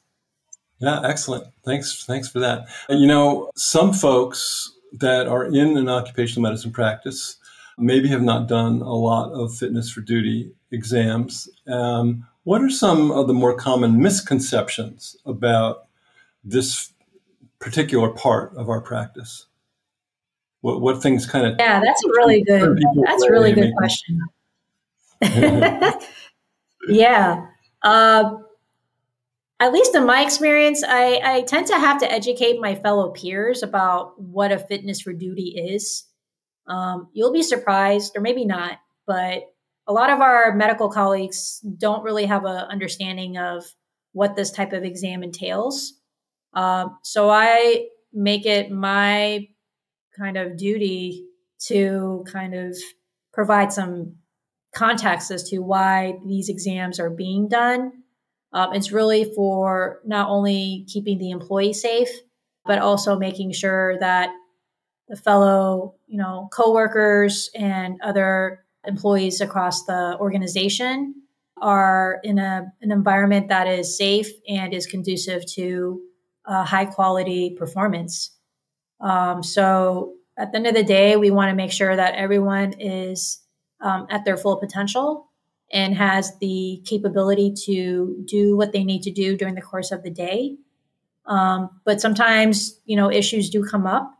Yeah, 0.79 1.01
excellent. 1.03 1.47
Thanks, 1.65 2.05
thanks 2.05 2.29
for 2.29 2.39
that. 2.39 2.67
You 2.89 3.07
know, 3.07 3.51
some 3.55 3.93
folks 3.93 4.71
that 4.93 5.27
are 5.27 5.45
in 5.45 5.77
an 5.77 5.89
occupational 5.89 6.43
medicine 6.43 6.71
practice 6.71 7.37
maybe 7.77 8.07
have 8.09 8.21
not 8.21 8.47
done 8.47 8.81
a 8.81 8.93
lot 8.93 9.31
of 9.31 9.55
fitness 9.55 9.91
for 9.91 10.01
duty 10.01 10.51
exams. 10.71 11.49
Um, 11.67 12.27
what 12.43 12.61
are 12.61 12.69
some 12.69 13.11
of 13.11 13.27
the 13.27 13.33
more 13.33 13.55
common 13.55 14.01
misconceptions 14.01 15.17
about 15.25 15.87
this 16.43 16.93
particular 17.59 18.09
part 18.09 18.55
of 18.55 18.69
our 18.69 18.81
practice? 18.81 19.47
What 20.61 20.81
what 20.81 21.01
things 21.01 21.25
kind 21.25 21.45
of 21.45 21.55
yeah, 21.59 21.79
that's 21.79 22.03
a 22.03 22.09
really 22.09 22.43
good. 22.43 22.79
That's 23.05 23.23
a 23.23 23.31
really 23.31 23.53
good 23.53 23.73
question. 23.75 24.19
yeah. 26.89 27.45
Uh, 27.83 28.37
at 29.59 29.73
least 29.73 29.95
in 29.95 30.05
my 30.05 30.21
experience, 30.21 30.83
I, 30.87 31.19
I 31.23 31.41
tend 31.41 31.67
to 31.67 31.79
have 31.79 31.99
to 32.01 32.11
educate 32.11 32.59
my 32.59 32.75
fellow 32.75 33.09
peers 33.09 33.63
about 33.63 34.19
what 34.21 34.51
a 34.51 34.59
fitness 34.59 35.01
for 35.01 35.13
duty 35.13 35.55
is. 35.57 36.05
Um, 36.67 37.07
you'll 37.13 37.33
be 37.33 37.41
surprised, 37.41 38.15
or 38.15 38.21
maybe 38.21 38.45
not, 38.45 38.77
but 39.07 39.43
a 39.87 39.93
lot 39.93 40.09
of 40.09 40.21
our 40.21 40.53
medical 40.53 40.89
colleagues 40.89 41.59
don't 41.77 42.03
really 42.03 42.25
have 42.25 42.45
an 42.45 42.65
understanding 42.69 43.37
of 43.37 43.63
what 44.11 44.35
this 44.35 44.51
type 44.51 44.73
of 44.73 44.83
exam 44.83 45.23
entails. 45.23 45.93
Uh, 46.53 46.89
so 47.03 47.29
I 47.29 47.87
make 48.13 48.45
it 48.45 48.69
my 48.69 49.47
kind 50.17 50.37
of 50.37 50.57
duty 50.57 51.25
to 51.67 52.25
kind 52.31 52.53
of 52.53 52.77
provide 53.33 53.71
some 53.71 54.15
context 54.73 55.31
as 55.31 55.49
to 55.49 55.59
why 55.59 56.15
these 56.25 56.49
exams 56.49 56.99
are 56.99 57.09
being 57.09 57.47
done. 57.47 57.91
Um, 58.53 58.73
it's 58.73 58.91
really 58.91 59.31
for 59.35 59.99
not 60.05 60.29
only 60.29 60.85
keeping 60.87 61.17
the 61.17 61.31
employee 61.31 61.73
safe, 61.73 62.09
but 62.65 62.79
also 62.79 63.17
making 63.17 63.53
sure 63.53 63.97
that 63.99 64.29
the 65.07 65.15
fellow, 65.15 65.95
you 66.05 66.17
know, 66.17 66.49
coworkers 66.51 67.49
and 67.55 67.99
other 68.01 68.65
employees 68.85 69.41
across 69.41 69.85
the 69.85 70.17
organization 70.19 71.15
are 71.61 72.19
in 72.23 72.39
a, 72.39 72.71
an 72.81 72.91
environment 72.91 73.49
that 73.49 73.67
is 73.67 73.97
safe 73.97 74.29
and 74.47 74.73
is 74.73 74.85
conducive 74.85 75.45
to 75.45 76.01
uh, 76.45 76.63
high 76.63 76.85
quality 76.85 77.55
performance. 77.57 78.36
Um, 78.99 79.43
so 79.43 80.13
at 80.37 80.51
the 80.51 80.57
end 80.57 80.67
of 80.67 80.75
the 80.75 80.83
day, 80.83 81.17
we 81.17 81.31
want 81.31 81.49
to 81.49 81.55
make 81.55 81.71
sure 81.71 81.95
that 81.95 82.15
everyone 82.15 82.73
is 82.79 83.41
um, 83.81 84.07
at 84.09 84.25
their 84.25 84.37
full 84.37 84.57
potential 84.57 85.29
and 85.71 85.95
has 85.95 86.37
the 86.39 86.81
capability 86.85 87.53
to 87.65 88.23
do 88.25 88.55
what 88.55 88.71
they 88.71 88.83
need 88.83 89.03
to 89.03 89.11
do 89.11 89.35
during 89.35 89.55
the 89.55 89.61
course 89.61 89.91
of 89.91 90.03
the 90.03 90.09
day. 90.09 90.55
Um, 91.25 91.69
but 91.83 91.99
sometimes, 91.99 92.79
you 92.85 92.95
know, 92.95 93.11
issues 93.11 93.49
do 93.49 93.63
come 93.63 93.85
up, 93.85 94.13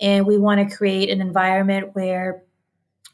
and 0.00 0.26
we 0.26 0.38
want 0.38 0.68
to 0.68 0.76
create 0.76 1.10
an 1.10 1.20
environment 1.20 1.90
where 1.94 2.44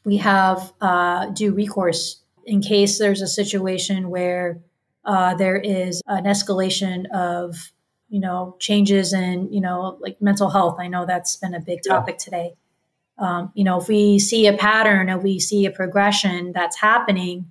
we 0.04 0.18
have 0.18 0.72
uh, 0.80 1.26
due 1.26 1.52
recourse 1.52 2.22
in 2.44 2.60
case 2.60 2.98
there's 2.98 3.22
a 3.22 3.26
situation 3.26 4.10
where 4.10 4.60
uh, 5.04 5.34
there 5.34 5.56
is 5.56 6.02
an 6.06 6.24
escalation 6.24 7.08
of 7.10 7.72
you 8.10 8.20
know 8.20 8.56
changes 8.58 9.12
in 9.14 9.50
you 9.52 9.60
know 9.60 9.96
like 10.00 10.20
mental 10.20 10.50
health. 10.50 10.78
I 10.78 10.88
know 10.88 11.06
that's 11.06 11.36
been 11.36 11.54
a 11.54 11.60
big 11.60 11.80
topic 11.86 12.16
yeah. 12.18 12.24
today. 12.24 12.54
Um, 13.18 13.52
you 13.54 13.64
know 13.64 13.80
if 13.80 13.88
we 13.88 14.18
see 14.18 14.46
a 14.46 14.56
pattern 14.56 15.08
or 15.08 15.18
we 15.18 15.38
see 15.38 15.64
a 15.64 15.70
progression 15.70 16.52
that's 16.52 16.76
happening 16.76 17.50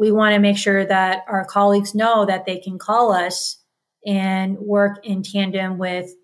we 0.00 0.10
want 0.10 0.32
to 0.32 0.38
make 0.38 0.56
sure 0.56 0.86
that 0.86 1.24
our 1.28 1.44
colleagues 1.44 1.94
know 1.94 2.24
that 2.24 2.46
they 2.46 2.56
can 2.56 2.78
call 2.78 3.12
us 3.12 3.58
and 4.06 4.58
work 4.58 5.04
in 5.04 5.22
tandem 5.22 5.76
with 5.76 6.14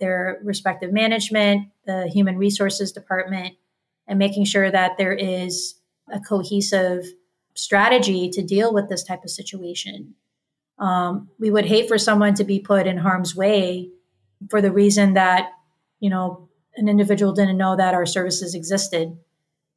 their 0.00 0.40
respective 0.42 0.90
management 0.90 1.68
the 1.84 2.08
human 2.08 2.38
resources 2.38 2.92
department 2.92 3.54
and 4.08 4.18
making 4.18 4.46
sure 4.46 4.70
that 4.70 4.96
there 4.96 5.12
is 5.12 5.74
a 6.10 6.18
cohesive 6.18 7.04
strategy 7.54 8.30
to 8.30 8.42
deal 8.42 8.72
with 8.72 8.88
this 8.88 9.04
type 9.04 9.22
of 9.22 9.30
situation 9.30 10.14
um, 10.78 11.28
we 11.38 11.50
would 11.50 11.64
hate 11.64 11.88
for 11.88 11.98
someone 11.98 12.34
to 12.34 12.44
be 12.44 12.60
put 12.60 12.86
in 12.86 12.98
harm's 12.98 13.34
way 13.34 13.90
for 14.50 14.60
the 14.60 14.72
reason 14.72 15.14
that, 15.14 15.50
you 16.00 16.10
know, 16.10 16.48
an 16.76 16.88
individual 16.88 17.32
didn't 17.32 17.56
know 17.56 17.76
that 17.76 17.94
our 17.94 18.06
services 18.06 18.54
existed. 18.54 19.16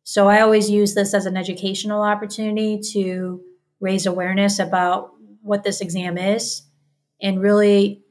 So 0.03 0.27
I 0.27 0.41
always 0.41 0.69
use 0.69 0.95
this 0.95 1.13
as 1.13 1.25
an 1.25 1.37
educational 1.37 2.01
opportunity 2.01 2.81
to 2.93 3.41
raise 3.79 4.05
awareness 4.05 4.59
about 4.59 5.11
what 5.41 5.63
this 5.63 5.81
exam 5.81 6.17
is 6.17 6.63
and 7.21 7.41
really 7.41 8.03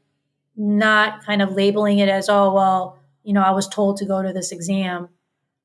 not 0.56 1.24
kind 1.24 1.42
of 1.42 1.52
labeling 1.52 1.98
it 1.98 2.08
as, 2.08 2.28
oh, 2.28 2.52
well, 2.52 2.98
you 3.22 3.32
know, 3.32 3.42
I 3.42 3.50
was 3.50 3.68
told 3.68 3.98
to 3.98 4.06
go 4.06 4.22
to 4.22 4.32
this 4.32 4.52
exam. 4.52 5.08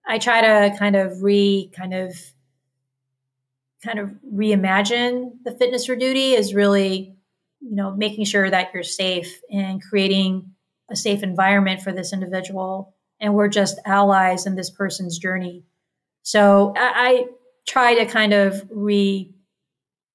I 0.06 0.18
try 0.18 0.42
to 0.42 0.78
kind 0.78 0.96
of 0.96 1.24
re 1.24 1.72
kind 1.76 1.94
of 1.94 2.14
kind 3.84 4.00
of 4.00 4.12
reimagine 4.34 5.32
the 5.44 5.52
fitness 5.52 5.86
for 5.86 5.96
duty 5.96 6.34
is 6.34 6.54
really 6.54 7.13
you 7.64 7.76
know 7.76 7.96
making 7.96 8.26
sure 8.26 8.50
that 8.50 8.72
you're 8.74 8.84
safe 8.84 9.42
and 9.50 9.82
creating 9.82 10.52
a 10.90 10.96
safe 10.96 11.24
environment 11.24 11.82
for 11.82 11.92
this 11.92 12.14
individual. 12.14 12.94
And 13.20 13.34
we're 13.34 13.48
just 13.48 13.80
allies 13.86 14.46
in 14.46 14.56
this 14.56 14.70
person's 14.70 15.18
journey. 15.18 15.64
So 16.24 16.74
i, 16.76 16.92
I 16.96 17.26
try 17.68 17.96
to 17.96 18.06
kind 18.06 18.34
of 18.34 18.64
re 18.70 19.34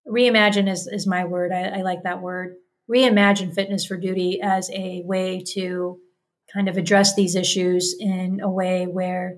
reimagine 0.06 0.70
is, 0.70 0.86
is 0.86 1.06
my 1.06 1.24
word. 1.24 1.52
I, 1.52 1.78
I 1.78 1.82
like 1.82 2.02
that 2.04 2.22
word. 2.22 2.56
Reimagine 2.90 3.54
fitness 3.54 3.84
for 3.84 3.96
duty 3.96 4.40
as 4.42 4.70
a 4.70 5.02
way 5.04 5.42
to 5.54 5.98
kind 6.52 6.68
of 6.68 6.78
address 6.78 7.14
these 7.14 7.34
issues 7.34 7.94
in 8.00 8.40
a 8.40 8.50
way 8.50 8.86
where 8.86 9.36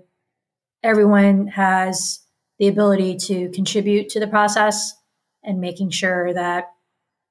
everyone 0.85 1.49
has 1.49 2.21
the 2.61 2.69
ability 2.69 3.17
to 3.17 3.51
contribute 3.51 4.11
to 4.11 4.21
the 4.21 4.29
process 4.29 4.95
and 5.43 5.61
making 5.61 5.91
sure 5.91 6.33
that 6.33 6.71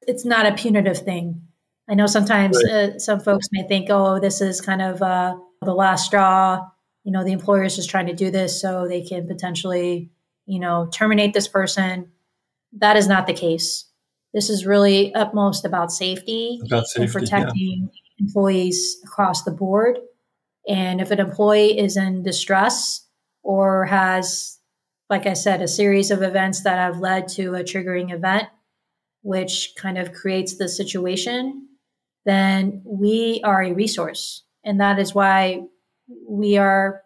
it's 0.10 0.26
not 0.26 0.48
a 0.48 0.54
punitive 0.54 0.98
thing. 0.98 1.42
I 1.88 1.94
know 1.94 2.08
sometimes 2.08 2.62
right. 2.66 2.74
uh, 2.74 3.00
some 3.00 3.20
folks 3.20 3.48
may 3.52 3.68
think, 3.68 3.88
oh, 3.90 4.20
this 4.20 4.42
is 4.42 4.60
kind 4.60 4.82
of 4.82 5.02
uh, 5.02 5.38
the 5.62 5.74
last 5.74 6.06
straw. 6.06 6.66
You 7.04 7.12
know, 7.12 7.24
the 7.24 7.32
employer 7.32 7.64
is 7.64 7.76
just 7.76 7.90
trying 7.90 8.08
to 8.08 8.14
do 8.14 8.32
this 8.32 8.60
so 8.60 8.88
they 8.88 9.02
can 9.02 9.28
potentially, 9.28 10.10
you 10.46 10.60
know, 10.60 10.90
terminate 10.92 11.34
this 11.34 11.48
person. 11.48 12.12
That 12.74 12.98
is 12.98 13.08
not 13.08 13.28
the 13.28 13.34
case. 13.34 13.86
This 14.34 14.50
is 14.50 14.66
really 14.66 15.14
utmost 15.14 15.66
about 15.66 15.92
safety, 15.92 16.60
about 16.66 16.88
safety 16.88 17.04
and 17.04 17.12
protecting 17.12 17.90
yeah. 17.92 18.26
employees 18.26 18.98
across 19.04 19.44
the 19.44 19.52
board. 19.52 20.00
And 20.68 21.02
if 21.02 21.12
an 21.12 21.20
employee 21.20 21.80
is 21.80 21.98
in 21.98 22.24
distress 22.24 23.06
or 23.44 23.86
has 23.86 24.60
like 25.10 25.26
I 25.26 25.34
said, 25.34 25.62
a 25.62 25.68
series 25.68 26.12
of 26.12 26.22
events 26.22 26.62
that 26.62 26.78
have 26.78 27.00
led 27.00 27.28
to 27.30 27.56
a 27.56 27.64
triggering 27.64 28.14
event, 28.14 28.48
which 29.22 29.74
kind 29.78 29.98
of 29.98 30.14
creates 30.14 30.58
the 30.58 30.68
situation, 30.68 31.68
then 32.26 32.82
we 32.86 33.42
are 33.44 33.64
a 33.64 33.74
resource. 33.74 34.44
And 34.64 34.80
that 34.80 35.00
is 35.00 35.16
why 35.16 35.62
we 36.28 36.58
are 36.58 37.02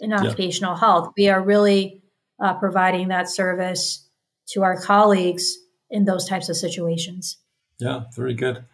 in 0.00 0.12
occupational 0.12 0.74
yeah. 0.74 0.80
health. 0.80 1.12
We 1.16 1.28
are 1.28 1.42
really 1.42 2.02
uh, 2.42 2.54
providing 2.54 3.08
that 3.08 3.28
service 3.28 4.08
to 4.48 4.62
our 4.62 4.80
colleagues 4.80 5.56
in 5.90 6.04
those 6.04 6.26
types 6.26 6.48
of 6.48 6.56
situations. 6.56 7.36
Yeah, 7.78 8.02
very 8.14 8.34
good. 8.34 8.64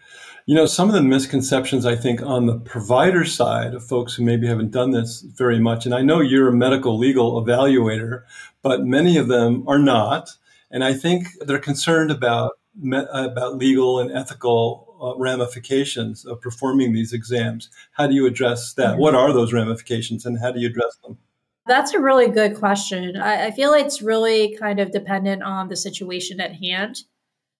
You 0.46 0.54
know, 0.54 0.66
some 0.66 0.88
of 0.88 0.94
the 0.94 1.02
misconceptions 1.02 1.84
I 1.86 1.96
think 1.96 2.22
on 2.22 2.46
the 2.46 2.58
provider 2.58 3.24
side 3.24 3.74
of 3.74 3.84
folks 3.84 4.14
who 4.14 4.24
maybe 4.24 4.46
haven't 4.46 4.70
done 4.70 4.92
this 4.92 5.20
very 5.22 5.58
much, 5.58 5.86
and 5.86 5.94
I 5.94 6.02
know 6.02 6.20
you're 6.20 6.48
a 6.48 6.52
medical 6.52 6.98
legal 6.98 7.42
evaluator, 7.42 8.22
but 8.62 8.84
many 8.84 9.16
of 9.16 9.28
them 9.28 9.64
are 9.66 9.78
not. 9.78 10.30
And 10.70 10.84
I 10.84 10.94
think 10.94 11.28
they're 11.40 11.58
concerned 11.58 12.10
about 12.10 12.52
about 12.92 13.56
legal 13.56 13.98
and 14.00 14.10
ethical 14.10 14.96
uh, 15.00 15.18
ramifications 15.18 16.24
of 16.24 16.40
performing 16.40 16.92
these 16.92 17.12
exams. 17.12 17.70
How 17.92 18.06
do 18.06 18.14
you 18.14 18.26
address 18.26 18.74
that? 18.74 18.92
Mm-hmm. 18.92 19.00
What 19.00 19.14
are 19.14 19.32
those 19.32 19.52
ramifications, 19.52 20.26
and 20.26 20.38
how 20.40 20.52
do 20.52 20.60
you 20.60 20.68
address 20.68 20.96
them? 21.04 21.18
That's 21.66 21.94
a 21.94 22.00
really 22.00 22.28
good 22.28 22.56
question. 22.56 23.16
I, 23.16 23.46
I 23.46 23.50
feel 23.50 23.72
it's 23.72 24.00
really 24.00 24.56
kind 24.56 24.78
of 24.78 24.92
dependent 24.92 25.42
on 25.42 25.68
the 25.68 25.76
situation 25.76 26.40
at 26.40 26.54
hand. 26.54 27.02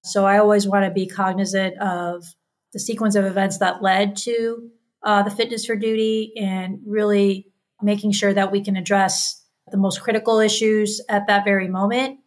So 0.05 0.25
I 0.25 0.39
always 0.39 0.69
want 0.69 0.85
to 0.85 0.93
be 0.93 1.07
cognizant 1.07 1.77
of 1.79 2.25
the 2.73 2.79
sequence 2.79 3.17
of 3.17 3.25
events 3.25 3.59
that 3.59 3.83
led 3.83 4.17
to 4.19 4.71
uh, 5.03 5.23
the 5.23 5.31
fitness 5.31 5.67
for 5.67 5.77
duty 5.77 6.33
and 6.37 6.79
really 6.87 7.49
making 7.83 8.13
sure 8.13 8.33
that 8.33 8.53
we 8.53 8.63
can 8.63 8.77
address 8.77 9.45
the 9.71 9.77
most 9.77 10.01
critical 10.01 10.39
issues 10.39 11.01
at 11.09 11.27
that 11.27 11.45
very 11.45 11.69
moment 11.69 12.21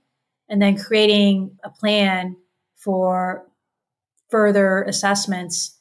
and 0.50 0.62
then 0.62 0.78
creating 0.78 1.58
a 1.64 1.70
plan 1.70 2.36
for 2.84 3.48
further 4.30 4.84
assessments 4.84 5.78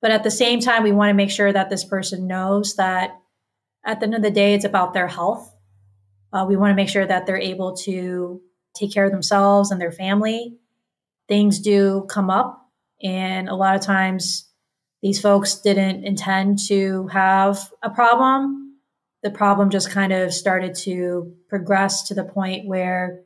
but 0.00 0.10
at 0.10 0.22
the 0.22 0.30
same 0.30 0.60
time 0.60 0.82
we 0.82 0.92
want 0.92 1.10
to 1.10 1.14
make 1.14 1.30
sure 1.30 1.52
that 1.52 1.70
this 1.70 1.84
person 1.84 2.26
knows 2.26 2.76
that 2.76 3.18
at 3.84 4.00
the 4.00 4.06
end 4.06 4.14
of 4.14 4.22
the 4.22 4.30
day 4.30 4.54
it's 4.54 4.64
about 4.64 4.94
their 4.94 5.08
health 5.08 5.54
uh, 6.32 6.44
we 6.48 6.56
want 6.56 6.70
to 6.70 6.76
make 6.76 6.88
sure 6.88 7.06
that 7.06 7.26
they're 7.26 7.36
able 7.36 7.76
to 7.76 8.40
take 8.74 8.92
care 8.92 9.04
of 9.04 9.12
themselves 9.12 9.70
and 9.70 9.80
their 9.80 9.92
family 9.92 10.56
things 11.28 11.60
do 11.60 12.06
come 12.08 12.30
up 12.30 12.64
and 13.04 13.50
a 13.50 13.54
lot 13.54 13.76
of 13.76 13.82
times, 13.82 14.48
these 15.02 15.20
folks 15.20 15.56
didn't 15.56 16.04
intend 16.04 16.58
to 16.68 17.06
have 17.08 17.70
a 17.82 17.90
problem. 17.90 18.78
The 19.22 19.30
problem 19.30 19.68
just 19.68 19.90
kind 19.90 20.12
of 20.12 20.32
started 20.32 20.74
to 20.76 21.34
progress 21.48 22.08
to 22.08 22.14
the 22.14 22.24
point 22.24 22.66
where 22.66 23.20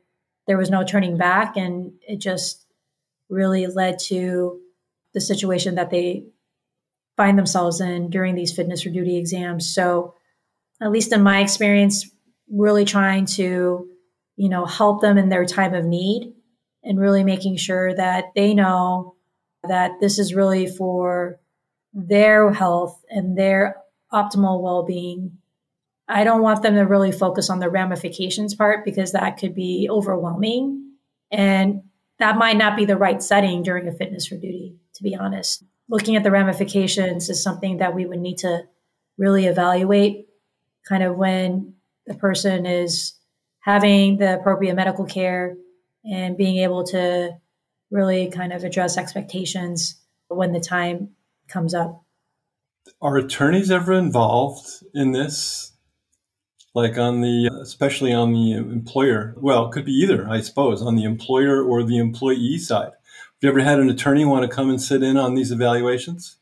there 0.47 0.57
was 0.57 0.69
no 0.69 0.83
turning 0.83 1.17
back. 1.17 1.55
And 1.55 1.93
it 2.01 2.19
just 2.19 2.65
really 3.29 3.67
led 3.67 3.99
to 3.99 4.59
the 5.13 5.21
situation 5.21 5.75
that 5.75 5.89
they 5.89 6.25
find 7.17 7.37
themselves 7.37 7.81
in 7.81 8.09
during 8.09 8.35
these 8.35 8.53
fitness 8.53 8.83
for 8.83 8.89
duty 8.89 9.17
exams. 9.17 9.73
So, 9.73 10.15
at 10.81 10.91
least 10.91 11.11
in 11.11 11.21
my 11.21 11.41
experience, 11.41 12.09
really 12.49 12.85
trying 12.85 13.25
to, 13.25 13.87
you 14.37 14.49
know, 14.49 14.65
help 14.65 15.01
them 15.01 15.17
in 15.17 15.27
their 15.27 15.45
time 15.45 15.73
of 15.73 15.83
need 15.83 16.33
and 16.83 16.99
really 16.99 17.23
making 17.23 17.57
sure 17.57 17.93
that 17.93 18.25
they 18.35 18.53
know 18.53 19.15
that 19.67 19.91
this 19.99 20.17
is 20.19 20.33
really 20.33 20.67
for 20.67 21.39
their 21.93 22.51
health 22.53 23.01
and 23.09 23.37
their 23.37 23.75
optimal 24.13 24.61
well 24.61 24.83
being. 24.85 25.37
I 26.07 26.23
don't 26.23 26.41
want 26.41 26.63
them 26.63 26.75
to 26.75 26.81
really 26.81 27.11
focus 27.11 27.49
on 27.49 27.59
the 27.59 27.69
ramifications 27.69 28.55
part 28.55 28.85
because 28.85 29.11
that 29.11 29.37
could 29.37 29.53
be 29.53 29.87
overwhelming. 29.89 30.93
And 31.31 31.83
that 32.19 32.37
might 32.37 32.57
not 32.57 32.75
be 32.75 32.85
the 32.85 32.97
right 32.97 33.21
setting 33.23 33.63
during 33.63 33.87
a 33.87 33.93
fitness 33.93 34.27
for 34.27 34.35
duty, 34.35 34.75
to 34.95 35.03
be 35.03 35.15
honest. 35.15 35.63
Looking 35.89 36.15
at 36.15 36.23
the 36.23 36.31
ramifications 36.31 37.29
is 37.29 37.41
something 37.41 37.77
that 37.77 37.95
we 37.95 38.05
would 38.05 38.19
need 38.19 38.39
to 38.39 38.63
really 39.17 39.45
evaluate 39.45 40.27
kind 40.87 41.03
of 41.03 41.15
when 41.15 41.75
the 42.05 42.13
person 42.13 42.65
is 42.65 43.13
having 43.61 44.17
the 44.17 44.35
appropriate 44.35 44.75
medical 44.75 45.05
care 45.05 45.55
and 46.05 46.37
being 46.37 46.57
able 46.57 46.83
to 46.85 47.31
really 47.91 48.29
kind 48.29 48.53
of 48.53 48.63
address 48.63 48.97
expectations 48.97 49.99
when 50.27 50.53
the 50.53 50.59
time 50.59 51.09
comes 51.47 51.73
up. 51.73 52.03
Are 53.01 53.17
attorneys 53.17 53.71
ever 53.71 53.93
involved 53.93 54.83
in 54.93 55.11
this? 55.11 55.73
Like 56.75 56.97
on 56.97 57.21
the, 57.21 57.49
especially 57.61 58.13
on 58.13 58.31
the 58.31 58.53
employer? 58.53 59.33
Well, 59.37 59.67
it 59.67 59.71
could 59.71 59.85
be 59.85 59.91
either, 59.91 60.29
I 60.29 60.41
suppose, 60.41 60.81
on 60.81 60.95
the 60.95 61.03
employer 61.03 61.63
or 61.63 61.83
the 61.83 61.97
employee 61.97 62.59
side. 62.59 62.91
Have 62.91 63.41
you 63.41 63.49
ever 63.49 63.61
had 63.61 63.79
an 63.79 63.89
attorney 63.89 64.25
want 64.25 64.49
to 64.49 64.55
come 64.55 64.69
and 64.69 64.81
sit 64.81 65.01
in 65.01 65.17
on 65.17 65.33
these 65.33 65.51
evaluations? 65.51 66.37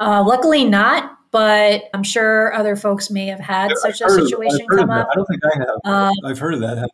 Uh, 0.00 0.24
luckily, 0.26 0.64
not. 0.64 1.14
But 1.30 1.84
I'm 1.92 2.02
sure 2.02 2.54
other 2.54 2.74
folks 2.74 3.10
may 3.10 3.26
have 3.26 3.38
had 3.38 3.68
yeah, 3.68 3.74
such 3.76 4.00
a 4.00 4.08
situation 4.08 4.66
come 4.66 4.88
up. 4.88 5.08
I 5.10 5.14
don't 5.14 5.26
think 5.26 5.42
I 5.44 5.58
have. 5.58 5.68
Uh, 5.84 6.12
I've 6.24 6.38
heard 6.38 6.54
of 6.54 6.60
that. 6.60 6.88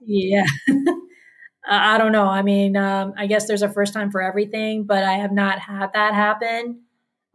Yeah. 0.00 0.44
I 1.68 1.96
don't 1.96 2.12
know. 2.12 2.26
I 2.26 2.42
mean, 2.42 2.76
um, 2.76 3.14
I 3.16 3.26
guess 3.26 3.46
there's 3.46 3.62
a 3.62 3.68
first 3.68 3.94
time 3.94 4.10
for 4.10 4.20
everything, 4.20 4.84
but 4.84 5.04
I 5.04 5.14
have 5.14 5.32
not 5.32 5.60
had 5.60 5.92
that 5.94 6.12
happen. 6.12 6.82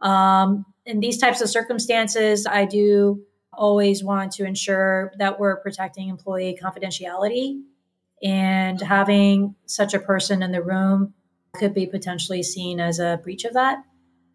Um, 0.00 0.66
in 0.86 1.00
these 1.00 1.18
types 1.18 1.40
of 1.40 1.48
circumstances, 1.48 2.46
I 2.46 2.64
do 2.64 3.22
always 3.60 4.02
want 4.02 4.32
to 4.32 4.44
ensure 4.44 5.12
that 5.18 5.38
we're 5.38 5.56
protecting 5.60 6.08
employee 6.08 6.58
confidentiality 6.60 7.60
And 8.22 8.80
having 8.80 9.54
such 9.66 9.94
a 9.94 9.98
person 9.98 10.42
in 10.42 10.52
the 10.52 10.62
room 10.62 11.14
could 11.54 11.74
be 11.74 11.86
potentially 11.86 12.42
seen 12.42 12.80
as 12.80 12.98
a 12.98 13.18
breach 13.22 13.44
of 13.44 13.54
that. 13.54 13.78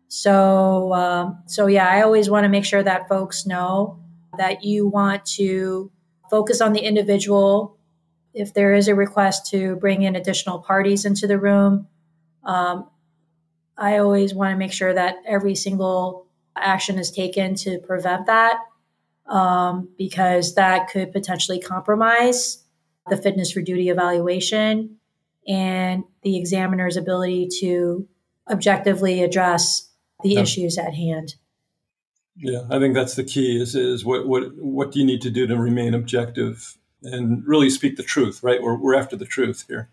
So, 0.08 0.94
um, 0.94 1.44
so 1.46 1.68
yeah, 1.68 1.88
I 1.88 2.02
always 2.02 2.30
want 2.30 2.46
to 2.46 2.50
make 2.50 2.66
sure 2.66 2.84
that 2.84 3.08
folks 3.08 3.46
know 3.46 4.00
that 4.38 4.64
you 4.64 4.88
want 4.88 5.26
to 5.26 5.92
focus 6.30 6.62
on 6.62 6.74
the 6.74 6.82
individual. 6.82 7.78
If 8.34 8.54
there 8.54 8.74
is 8.74 8.88
a 8.88 8.96
request 8.96 9.50
to 9.52 9.76
bring 9.78 10.02
in 10.04 10.16
additional 10.16 10.60
parties 10.60 11.06
into 11.06 11.28
the 11.28 11.40
room, 11.40 11.88
um, 12.44 12.90
I 13.78 13.98
always 13.98 14.34
want 14.34 14.52
to 14.52 14.58
make 14.58 14.74
sure 14.74 14.94
that 14.94 15.18
every 15.28 15.56
single 15.56 16.28
action 16.56 16.98
is 17.00 17.12
taken 17.12 17.56
to 17.56 17.80
prevent 17.80 18.28
that, 18.28 18.60
um, 19.28 19.90
because 19.98 20.56
that 20.56 20.90
could 20.90 21.12
potentially 21.12 21.60
compromise 21.60 22.64
the 23.10 23.18
fitness 23.18 23.52
for 23.52 23.62
duty 23.62 23.90
evaluation 23.90 24.98
and 25.48 26.04
the 26.24 26.38
examiner's 26.38 26.98
ability 26.98 27.48
to 27.60 28.08
objectively 28.50 29.24
address 29.24 29.90
the 30.24 30.30
yeah. 30.30 30.42
issues 30.42 30.78
at 30.78 30.94
hand. 30.94 31.36
Yeah, 32.38 32.62
I 32.70 32.80
think 32.80 32.96
that's 32.96 33.16
the 33.16 33.24
key 33.24 33.62
is 33.62 33.76
is 33.76 34.04
what 34.04 34.28
what 34.28 34.56
what 34.58 34.92
do 34.92 35.00
you 35.00 35.06
need 35.06 35.22
to 35.22 35.30
do 35.30 35.48
to 35.48 35.56
remain 35.56 35.94
objective 35.94 36.78
and 37.04 37.46
really 37.48 37.70
speak 37.70 37.96
the 37.96 38.04
truth, 38.04 38.42
right? 38.44 38.62
We're, 38.62 38.76
we're 38.76 38.96
after 38.96 39.16
the 39.16 39.26
truth 39.26 39.66
here. 39.68 39.90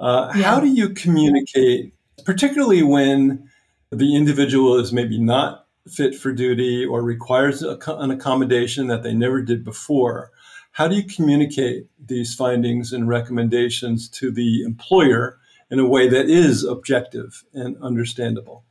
Uh, 0.00 0.32
yeah. 0.34 0.42
How 0.42 0.60
do 0.60 0.68
you 0.68 0.90
communicate, 0.90 1.94
particularly 2.24 2.82
when 2.82 3.50
the 3.90 4.16
individual 4.16 4.78
is 4.78 4.92
maybe 4.92 5.18
not 5.18 5.61
fit 5.88 6.14
for 6.14 6.32
duty 6.32 6.84
or 6.84 7.02
requires 7.02 7.62
a, 7.62 7.78
an 7.86 8.10
accommodation 8.10 8.86
that 8.86 9.02
they 9.02 9.14
never 9.14 9.42
did 9.42 9.64
before? 9.64 10.30
How 10.72 10.88
do 10.88 10.96
you 10.96 11.04
communicate 11.04 11.88
these 11.98 12.34
findings 12.34 12.92
and 12.92 13.06
recommendations 13.06 14.08
to 14.10 14.30
the 14.30 14.62
employer 14.62 15.38
in 15.70 15.78
a 15.78 15.86
way 15.86 16.08
that 16.08 16.28
is 16.30 16.64
objective 16.64 17.44
and 17.52 17.76
understandable? 17.82 18.64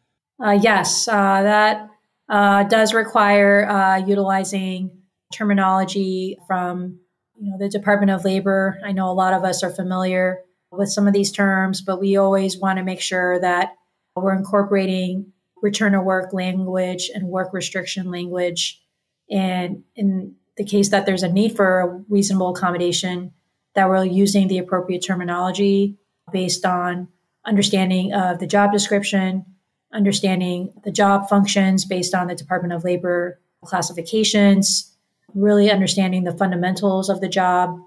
Uh, 0.43 0.57
yes, 0.61 1.07
uh, 1.07 1.43
that 1.43 1.89
uh, 2.29 2.63
does 2.63 2.93
require 2.93 3.67
uh, 3.69 3.97
utilizing 3.97 4.89
terminology 5.33 6.37
from 6.47 6.99
you 7.39 7.51
know 7.51 7.57
the 7.57 7.69
Department 7.69 8.11
of 8.11 8.25
Labor. 8.25 8.79
I 8.83 8.91
know 8.91 9.09
a 9.09 9.13
lot 9.13 9.33
of 9.33 9.43
us 9.43 9.63
are 9.63 9.69
familiar 9.69 10.39
with 10.71 10.89
some 10.89 11.07
of 11.07 11.13
these 11.13 11.31
terms, 11.31 11.81
but 11.81 11.99
we 11.99 12.17
always 12.17 12.57
want 12.57 12.77
to 12.77 12.83
make 12.83 13.01
sure 13.01 13.39
that 13.39 13.75
we're 14.15 14.35
incorporating 14.35 15.30
return 15.61 15.93
to 15.93 16.01
work 16.01 16.33
language 16.33 17.09
and 17.13 17.27
work 17.27 17.53
restriction 17.53 18.11
language. 18.11 18.81
And 19.29 19.83
in 19.95 20.35
the 20.57 20.65
case 20.65 20.89
that 20.89 21.05
there's 21.05 21.23
a 21.23 21.31
need 21.31 21.55
for 21.55 21.79
a 21.79 21.87
reasonable 22.09 22.49
accommodation, 22.49 23.33
that 23.73 23.87
we're 23.87 24.03
using 24.03 24.47
the 24.47 24.57
appropriate 24.57 24.99
terminology 24.99 25.97
based 26.31 26.65
on 26.65 27.07
understanding 27.45 28.13
of 28.13 28.39
the 28.39 28.47
job 28.47 28.71
description, 28.71 29.45
understanding 29.93 30.73
the 30.83 30.91
job 30.91 31.29
functions 31.29 31.85
based 31.85 32.13
on 32.13 32.27
the 32.27 32.35
Department 32.35 32.73
of 32.73 32.83
Labor 32.83 33.39
classifications, 33.63 34.95
really 35.33 35.71
understanding 35.71 36.23
the 36.23 36.37
fundamentals 36.37 37.09
of 37.09 37.21
the 37.21 37.29
job, 37.29 37.79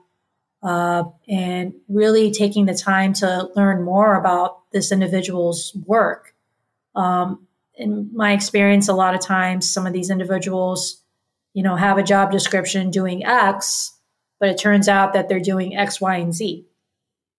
uh, 0.63 1.05
and 1.29 1.75
really 1.89 2.31
taking 2.31 2.65
the 2.65 2.75
time 2.75 3.13
to 3.13 3.51
learn 3.55 3.83
more 3.83 4.17
about 4.17 4.63
this 4.73 4.91
individual's 4.91 5.77
work. 5.87 6.35
Um, 6.95 7.47
in 7.77 8.11
my 8.15 8.33
experience, 8.33 8.89
a 8.89 8.93
lot 8.93 9.15
of 9.15 9.21
times 9.21 9.71
some 9.71 9.87
of 9.87 9.93
these 9.93 10.11
individuals, 10.11 11.03
you 11.53 11.63
know, 11.63 11.77
have 11.77 11.99
a 11.99 12.03
job 12.03 12.31
description 12.31 12.91
doing 12.91 13.25
X, 13.25 13.93
but 14.41 14.49
it 14.49 14.59
turns 14.59 14.89
out 14.89 15.13
that 15.13 15.29
they're 15.29 15.41
doing 15.41 15.77
X, 15.77 16.01
Y, 16.01 16.17
and 16.17 16.35
Z. 16.35 16.67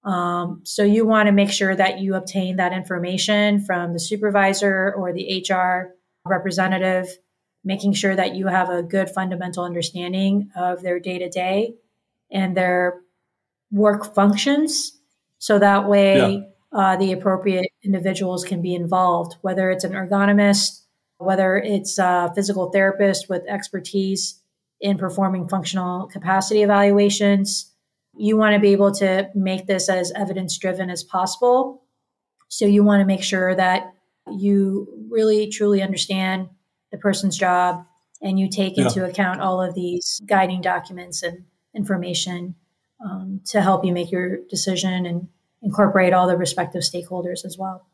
Um, 0.03 0.61
so 0.63 0.83
you 0.83 1.05
want 1.05 1.27
to 1.27 1.31
make 1.31 1.49
sure 1.49 1.75
that 1.75 1.99
you 1.99 2.15
obtain 2.15 2.57
that 2.57 2.73
information 2.73 3.59
from 3.65 3.93
the 3.93 3.99
supervisor 3.99 4.93
or 4.95 5.11
the 5.11 5.43
HR 5.49 5.95
representative, 6.25 7.07
making 7.63 7.93
sure 7.93 8.15
that 8.15 8.35
you 8.35 8.47
have 8.47 8.69
a 8.69 8.83
good 8.83 9.09
fundamental 9.09 9.63
understanding 9.63 10.51
of 10.55 10.83
their 10.83 10.99
day 10.99 11.17
to 11.17 11.29
day 11.29 11.75
and 12.29 12.55
their 12.55 13.01
work 13.71 14.13
functions. 14.13 14.99
So 15.39 15.57
that 15.59 15.87
way, 15.87 16.33
yeah. 16.33 16.39
Uh, 16.75 16.95
the 16.97 17.11
appropriate 17.11 17.71
individuals 17.83 18.43
can 18.43 18.61
be 18.61 18.75
involved, 18.75 19.35
whether 19.41 19.71
it's 19.71 19.83
an 19.83 19.93
ergonomist, 19.93 20.81
whether 21.17 21.55
it's 21.57 21.97
a 21.97 22.31
physical 22.35 22.69
therapist 22.71 23.29
with 23.29 23.43
expertise 23.47 24.41
in 24.81 24.97
performing 24.97 25.47
functional 25.47 26.07
capacity 26.07 26.61
evaluations 26.61 27.71
you 28.17 28.38
want 28.38 28.53
to 28.53 28.59
be 28.59 28.69
able 28.69 28.91
to 28.93 29.29
make 29.35 29.67
this 29.67 29.89
as 29.89 30.11
evidence 30.13 30.57
driven 30.57 30.89
as 30.89 31.03
possible. 31.03 31.83
So 32.47 32.65
you 32.65 32.83
want 32.83 33.01
to 33.01 33.05
make 33.05 33.23
sure 33.23 33.53
that 33.55 33.93
you 34.31 34.88
really 35.09 35.49
truly 35.49 35.81
understand 35.81 36.49
the 36.91 36.97
person's 36.97 37.38
job 37.38 37.85
and 38.21 38.39
you 38.39 38.49
take 38.49 38.77
yeah. 38.77 38.85
into 38.85 39.05
account 39.05 39.41
all 39.41 39.61
of 39.61 39.75
these 39.75 40.21
guiding 40.25 40.61
documents 40.61 41.23
and 41.23 41.43
information 41.75 42.55
um, 43.03 43.41
to 43.45 43.61
help 43.61 43.83
you 43.83 43.91
make 43.91 44.11
your 44.11 44.38
decision 44.49 45.05
and 45.05 45.27
incorporate 45.61 46.13
all 46.13 46.27
the 46.27 46.37
respective 46.37 46.81
stakeholders 46.81 47.45
as 47.45 47.57
well. 47.57 47.85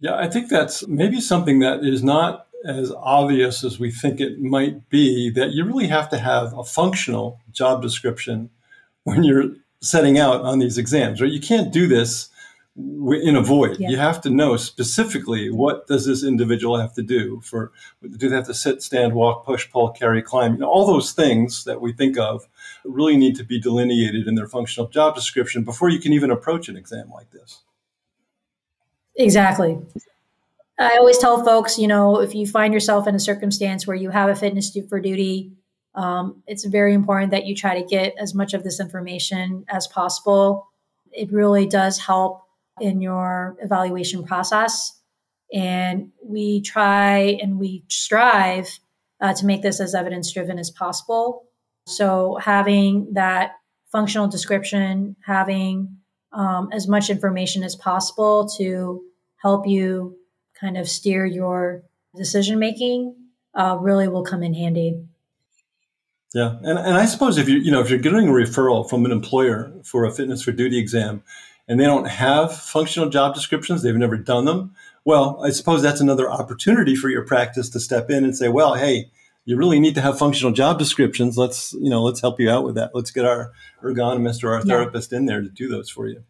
Yeah, 0.00 0.16
I 0.16 0.28
think 0.28 0.48
that's 0.48 0.86
maybe 0.88 1.20
something 1.20 1.58
that 1.58 1.84
is 1.84 2.02
not 2.02 2.46
as 2.64 2.92
obvious 2.92 3.64
as 3.64 3.78
we 3.78 3.90
think 3.90 4.20
it 4.20 4.40
might 4.40 4.88
be 4.88 5.30
that 5.30 5.52
you 5.52 5.64
really 5.64 5.86
have 5.86 6.08
to 6.10 6.18
have 6.18 6.56
a 6.56 6.64
functional 6.64 7.40
job 7.52 7.82
description 7.82 8.50
when 9.04 9.24
you're 9.24 9.50
setting 9.80 10.18
out 10.18 10.42
on 10.42 10.58
these 10.58 10.76
exams, 10.76 11.20
right? 11.20 11.30
You 11.30 11.40
can't 11.40 11.72
do 11.72 11.86
this 11.86 12.28
in 12.76 13.36
a 13.36 13.42
void. 13.42 13.78
Yeah. 13.78 13.90
You 13.90 13.96
have 13.96 14.20
to 14.22 14.30
know 14.30 14.56
specifically 14.56 15.50
what 15.50 15.86
does 15.86 16.06
this 16.06 16.24
individual 16.24 16.78
have 16.78 16.94
to 16.94 17.02
do 17.02 17.40
for 17.42 17.72
do 18.02 18.28
they 18.28 18.34
have 18.34 18.46
to 18.46 18.54
sit, 18.54 18.82
stand, 18.82 19.14
walk, 19.14 19.44
push, 19.44 19.70
pull, 19.70 19.90
carry, 19.90 20.22
climb? 20.22 20.54
You 20.54 20.60
know, 20.60 20.68
all 20.68 20.86
those 20.86 21.12
things 21.12 21.64
that 21.64 21.80
we 21.80 21.92
think 21.92 22.16
of 22.16 22.46
really 22.84 23.16
need 23.16 23.36
to 23.36 23.44
be 23.44 23.60
delineated 23.60 24.26
in 24.26 24.34
their 24.34 24.46
functional 24.46 24.88
job 24.88 25.14
description 25.14 25.64
before 25.64 25.88
you 25.88 25.98
can 25.98 26.12
even 26.12 26.30
approach 26.30 26.68
an 26.68 26.76
exam 26.76 27.10
like 27.10 27.30
this. 27.30 27.62
Exactly. 29.16 29.78
I 30.78 30.96
always 30.96 31.18
tell 31.18 31.44
folks, 31.44 31.78
you 31.78 31.88
know, 31.88 32.20
if 32.20 32.34
you 32.34 32.46
find 32.46 32.72
yourself 32.72 33.06
in 33.06 33.14
a 33.14 33.20
circumstance 33.20 33.86
where 33.86 33.96
you 33.96 34.10
have 34.10 34.30
a 34.30 34.34
fitness 34.34 34.74
for 34.88 35.00
duty 35.00 35.52
um, 35.94 36.42
it's 36.46 36.64
very 36.64 36.94
important 36.94 37.32
that 37.32 37.46
you 37.46 37.54
try 37.54 37.80
to 37.80 37.86
get 37.86 38.14
as 38.18 38.34
much 38.34 38.54
of 38.54 38.62
this 38.62 38.80
information 38.80 39.64
as 39.68 39.86
possible. 39.86 40.68
It 41.12 41.32
really 41.32 41.66
does 41.66 41.98
help 41.98 42.42
in 42.80 43.00
your 43.00 43.56
evaluation 43.60 44.24
process. 44.24 44.98
And 45.52 46.10
we 46.24 46.60
try 46.62 47.38
and 47.42 47.58
we 47.58 47.84
strive 47.88 48.68
uh, 49.20 49.34
to 49.34 49.46
make 49.46 49.62
this 49.62 49.80
as 49.80 49.94
evidence 49.94 50.32
driven 50.32 50.58
as 50.58 50.70
possible. 50.70 51.44
So, 51.86 52.38
having 52.40 53.14
that 53.14 53.52
functional 53.90 54.28
description, 54.28 55.16
having 55.24 55.96
um, 56.32 56.68
as 56.72 56.86
much 56.86 57.10
information 57.10 57.64
as 57.64 57.74
possible 57.74 58.48
to 58.58 59.02
help 59.36 59.66
you 59.66 60.16
kind 60.58 60.76
of 60.76 60.88
steer 60.88 61.26
your 61.26 61.82
decision 62.14 62.58
making 62.58 63.16
uh, 63.54 63.76
really 63.80 64.08
will 64.08 64.22
come 64.22 64.42
in 64.42 64.54
handy. 64.54 65.02
Yeah, 66.34 66.56
and, 66.62 66.78
and 66.78 66.96
I 66.96 67.06
suppose 67.06 67.38
if 67.38 67.48
you 67.48 67.58
you 67.58 67.72
know 67.72 67.80
if 67.80 67.90
you're 67.90 67.98
getting 67.98 68.28
a 68.28 68.32
referral 68.32 68.88
from 68.88 69.04
an 69.04 69.10
employer 69.10 69.72
for 69.84 70.04
a 70.04 70.12
fitness 70.12 70.42
for 70.42 70.52
duty 70.52 70.78
exam, 70.78 71.24
and 71.70 71.78
they 71.78 71.84
don't 71.84 72.08
have 72.08 72.52
functional 72.52 73.08
job 73.08 73.32
descriptions, 73.32 73.82
they've 73.82 73.94
never 73.94 74.16
done 74.16 74.44
them. 74.44 74.74
Well, 75.04 75.40
I 75.42 75.50
suppose 75.50 75.82
that's 75.82 76.00
another 76.00 76.28
opportunity 76.28 76.96
for 76.96 77.08
your 77.08 77.24
practice 77.24 77.70
to 77.70 77.80
step 77.80 78.10
in 78.10 78.24
and 78.24 78.36
say, 78.36 78.48
well, 78.48 78.74
hey, 78.74 79.08
you 79.44 79.56
really 79.56 79.78
need 79.78 79.94
to 79.94 80.00
have 80.00 80.18
functional 80.18 80.52
job 80.52 80.80
descriptions. 80.80 81.38
Let's 81.38 81.72
you 81.74 81.88
know 81.88 82.02
let's 82.02 82.20
help 82.20 82.40
you 82.40 82.50
out 82.50 82.64
with 82.64 82.74
that. 82.74 82.90
Let's 82.92 83.12
get 83.12 83.24
our 83.24 83.52
ergonomist 83.84 84.42
or 84.42 84.52
our 84.52 84.58
yeah. 84.58 84.64
therapist 84.64 85.12
in 85.12 85.26
there 85.26 85.40
to 85.40 85.48
do 85.48 85.68
those 85.68 85.88
for 85.88 86.08
you. 86.08 86.24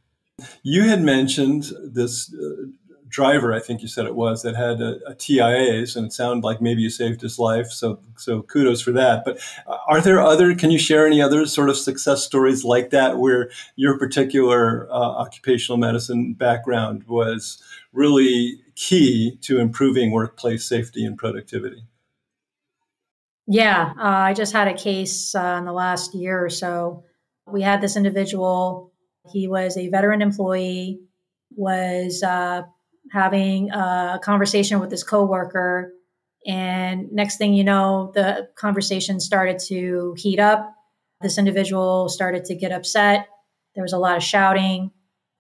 You 0.63 0.83
had 0.83 1.01
mentioned 1.01 1.73
this 1.83 2.33
uh, 2.35 2.67
driver, 3.11 3.53
I 3.53 3.61
think 3.61 3.83
you 3.83 3.89
said 3.89 4.07
it 4.07 4.15
was, 4.15 4.43
that 4.43 4.57
had 4.57 4.81
a, 4.81 5.01
a, 5.07 5.15
TIAs, 5.15 5.97
and 5.97 6.07
it 6.07 6.13
sounded 6.13 6.45
like 6.45 6.63
maybe 6.63 6.81
you 6.81 6.89
saved 6.89 7.21
his 7.21 7.39
life. 7.39 7.71
So, 7.71 8.01
so 8.17 8.43
kudos 8.43 8.81
for 8.81 8.93
that. 8.93 9.25
But 9.25 9.39
uh, 9.67 9.77
are 9.89 10.01
there 10.01 10.21
other? 10.21 10.55
Can 10.55 10.71
you 10.71 10.79
share 10.79 11.07
any 11.07 11.21
other 11.21 11.45
sort 11.47 11.69
of 11.69 11.77
success 11.77 12.25
stories 12.25 12.65
like 12.65 12.91
that, 12.91 13.19
where 13.19 13.51
your 13.77 13.99
particular 13.99 14.89
uh, 14.91 14.95
occupational 14.95 15.77
medicine 15.77 16.33
background 16.33 17.05
was 17.07 17.63
really 17.93 18.61
key 18.77 19.37
to 19.43 19.59
improving 19.59 20.13
workplace 20.13 20.65
safety 20.65 21.05
and 21.05 21.19
productivity? 21.19 21.85
Yeah, 23.47 23.93
uh, 23.99 24.03
I 24.03 24.33
just 24.33 24.53
had 24.53 24.69
a 24.69 24.75
case 24.75 25.35
uh, 25.35 25.57
in 25.59 25.65
the 25.65 25.73
last 25.73 26.15
year 26.15 26.43
or 26.43 26.51
so. 26.51 27.05
We 27.47 27.63
had 27.63 27.81
this 27.81 27.97
individual. 27.97 28.93
He 29.33 29.49
was 29.49 29.77
a 29.77 29.89
veteran 29.89 30.23
employee 30.23 31.01
was 31.57 32.23
uh, 32.23 32.63
having 33.11 33.71
a 33.71 34.21
conversation 34.23 34.81
with 34.81 34.91
his 34.91 35.05
coworker. 35.05 35.93
And 36.47 37.11
next 37.13 37.37
thing 37.37 37.55
you 37.55 37.65
know, 37.65 38.13
the 38.15 38.49
conversation 38.57 39.21
started 39.21 39.59
to 39.67 40.15
heat 40.17 40.39
up. 40.39 40.75
This 41.21 41.39
individual 41.39 42.09
started 42.09 42.45
to 42.47 42.55
get 42.55 42.73
upset. 42.73 43.29
there 43.75 43.85
was 43.85 43.93
a 43.93 43.99
lot 43.99 44.17
of 44.17 44.23
shouting, 44.23 44.91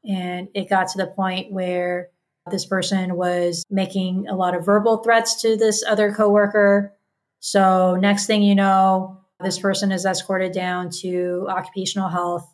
and 0.08 0.48
it 0.54 0.68
got 0.68 0.88
to 0.88 0.98
the 0.98 1.06
point 1.06 1.52
where 1.52 2.10
this 2.50 2.66
person 2.66 3.16
was 3.16 3.64
making 3.70 4.26
a 4.28 4.36
lot 4.36 4.54
of 4.54 4.64
verbal 4.64 4.98
threats 4.98 5.40
to 5.42 5.56
this 5.56 5.82
other 5.86 6.12
coworker. 6.12 6.94
So, 7.40 7.96
next 7.96 8.26
thing 8.26 8.42
you 8.42 8.54
know, 8.54 9.20
this 9.40 9.58
person 9.58 9.92
is 9.92 10.04
escorted 10.04 10.52
down 10.52 10.90
to 11.00 11.46
occupational 11.48 12.08
health, 12.08 12.46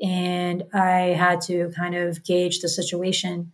and 0.00 0.64
I 0.72 1.14
had 1.18 1.40
to 1.42 1.72
kind 1.76 1.96
of 1.96 2.24
gauge 2.24 2.60
the 2.60 2.68
situation. 2.68 3.52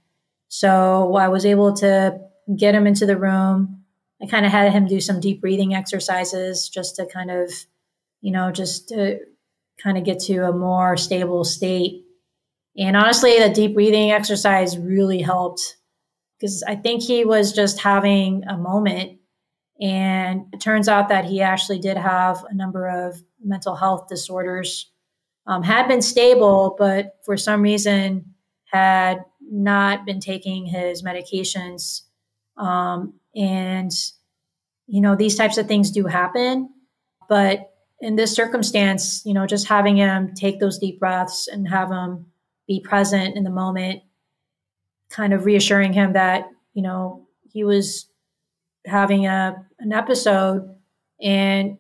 So, 0.49 1.15
I 1.17 1.29
was 1.29 1.45
able 1.45 1.75
to 1.77 2.19
get 2.57 2.75
him 2.75 2.87
into 2.87 3.07
the 3.07 3.17
room. 3.17 3.83
I 4.23 4.27
kind 4.27 4.47
of 4.47 4.53
had 4.53 4.73
him 4.73 4.87
do 4.87 5.01
some 5.01 5.21
deep 5.21 5.41
breathing 5.41 5.75
exercises 5.75 6.69
just 6.69 6.97
to 6.97 7.07
kind 7.07 7.31
of, 7.31 7.53
you 8.21 8.33
know, 8.33 8.51
just 8.51 8.89
to 8.89 9.19
kind 9.83 9.99
of 9.99 10.05
get 10.05 10.21
to 10.21 10.49
a 10.49 10.53
more 10.53 10.97
stable 10.97 11.45
state. 11.45 12.05
And 12.79 12.97
honestly, 12.97 13.39
the 13.39 13.51
deep 13.51 13.75
breathing 13.75 14.11
exercise 14.11 14.79
really 14.79 15.21
helped 15.21 15.77
because 16.39 16.63
I 16.63 16.77
think 16.77 17.03
he 17.03 17.25
was 17.25 17.53
just 17.53 17.81
having 17.81 18.45
a 18.45 18.57
moment. 18.57 19.19
And 19.81 20.47
it 20.53 20.61
turns 20.61 20.89
out 20.89 21.09
that 21.09 21.27
he 21.27 21.43
actually 21.43 21.79
did 21.79 21.97
have 21.97 22.45
a 22.49 22.55
number 22.55 22.89
of 22.89 23.23
mental 23.43 23.75
health 23.75 24.09
disorders, 24.09 24.91
um, 25.47 25.63
had 25.63 25.89
been 25.89 26.03
stable, 26.03 26.75
but 26.79 27.17
for 27.25 27.37
some 27.37 27.63
reason 27.63 28.35
had 28.67 29.25
not 29.51 30.05
been 30.07 30.21
taking 30.21 30.67
his 30.67 31.03
medications. 31.03 32.03
Um, 32.57 33.15
and, 33.35 33.93
you 34.87 35.01
know, 35.01 35.17
these 35.17 35.37
types 35.37 35.59
of 35.59 35.67
things 35.67 35.91
do 35.91 36.07
happen. 36.07 36.71
But 37.29 37.73
in 38.01 38.17
this 38.17 38.33
circumstance, 38.33 39.23
you 39.25 39.35
know, 39.35 39.47
just 39.47 39.69
having 39.69 39.97
him 39.97 40.35
take 40.35 40.61
those 40.61 40.79
deep 40.79 40.99
breaths 40.99 41.49
and 41.49 41.69
have 41.69 41.91
him 41.91 42.27
be 42.67 42.81
present 42.81 43.37
in 43.37 43.45
the 43.45 43.51
moment, 43.51 44.03
kind 45.09 45.33
of 45.33 45.45
reassuring 45.45 45.93
him 45.93 46.13
that, 46.13 46.49
you 46.75 46.83
know, 46.83 47.27
he 47.53 47.65
was 47.65 48.07
having 48.85 49.27
a 49.27 49.65
an 49.79 49.93
episode 49.93 50.75
and 51.21 51.79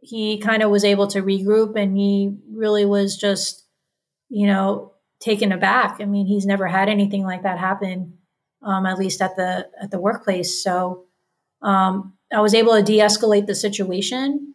he 0.00 0.38
kind 0.38 0.62
of 0.62 0.70
was 0.70 0.84
able 0.84 1.06
to 1.08 1.22
regroup 1.22 1.76
and 1.76 1.96
he 1.96 2.36
really 2.50 2.84
was 2.84 3.16
just, 3.16 3.64
you 4.28 4.46
know, 4.46 4.92
taken 5.24 5.52
aback. 5.52 5.96
I 6.00 6.04
mean, 6.04 6.26
he's 6.26 6.46
never 6.46 6.66
had 6.66 6.88
anything 6.88 7.24
like 7.24 7.42
that 7.42 7.58
happen, 7.58 8.18
um, 8.62 8.86
at 8.86 8.98
least 8.98 9.22
at 9.22 9.36
the 9.36 9.68
at 9.80 9.90
the 9.90 10.00
workplace. 10.00 10.62
So 10.62 11.04
um, 11.62 12.14
I 12.32 12.40
was 12.40 12.54
able 12.54 12.74
to 12.74 12.82
de-escalate 12.82 13.46
the 13.46 13.54
situation 13.54 14.54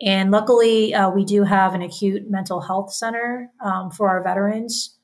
and 0.00 0.30
luckily, 0.30 0.94
uh, 0.94 1.10
we 1.10 1.24
do 1.24 1.44
have 1.44 1.74
an 1.74 1.82
acute 1.82 2.30
mental 2.30 2.60
health 2.60 2.92
center 2.92 3.50
um, 3.62 3.90
for 3.90 4.08
our 4.08 4.22
veterans. 4.22 4.98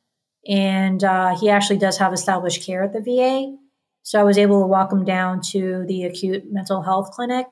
And 0.48 1.02
uh, 1.04 1.36
he 1.38 1.50
actually 1.50 1.78
does 1.78 1.98
have 1.98 2.12
established 2.12 2.64
care 2.64 2.82
at 2.82 2.92
the 2.92 3.00
VA. 3.00 3.56
So 4.02 4.20
I 4.20 4.24
was 4.24 4.38
able 4.38 4.60
to 4.62 4.66
walk 4.66 4.92
him 4.92 5.04
down 5.04 5.42
to 5.50 5.84
the 5.86 6.04
acute 6.04 6.44
mental 6.50 6.82
health 6.82 7.10
clinic. 7.10 7.46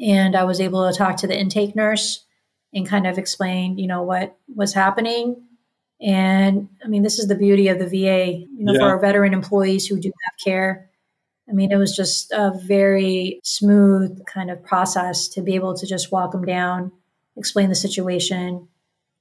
And 0.00 0.34
I 0.34 0.44
was 0.44 0.60
able 0.60 0.90
to 0.90 0.96
talk 0.96 1.16
to 1.18 1.26
the 1.26 1.38
intake 1.38 1.76
nurse 1.76 2.24
and 2.72 2.88
kind 2.88 3.06
of 3.06 3.18
explain, 3.18 3.78
you 3.78 3.86
know, 3.86 4.02
what 4.02 4.36
was 4.54 4.74
happening. 4.74 5.47
And 6.00 6.68
I 6.84 6.88
mean, 6.88 7.02
this 7.02 7.18
is 7.18 7.26
the 7.26 7.34
beauty 7.34 7.68
of 7.68 7.78
the 7.78 7.86
VA, 7.86 8.32
you 8.32 8.64
know, 8.64 8.72
yeah. 8.72 8.78
for 8.78 8.86
our 8.86 9.00
veteran 9.00 9.32
employees 9.32 9.86
who 9.86 9.98
do 9.98 10.12
have 10.24 10.38
care 10.44 10.88
I 11.48 11.52
mean, 11.52 11.72
it 11.72 11.76
was 11.76 11.96
just 11.96 12.30
a 12.32 12.52
very 12.54 13.40
smooth 13.42 14.24
kind 14.26 14.50
of 14.50 14.62
process 14.62 15.28
to 15.28 15.40
be 15.40 15.54
able 15.54 15.74
to 15.74 15.86
just 15.86 16.12
walk 16.12 16.34
him 16.34 16.44
down, 16.44 16.92
explain 17.36 17.70
the 17.70 17.74
situation, 17.74 18.68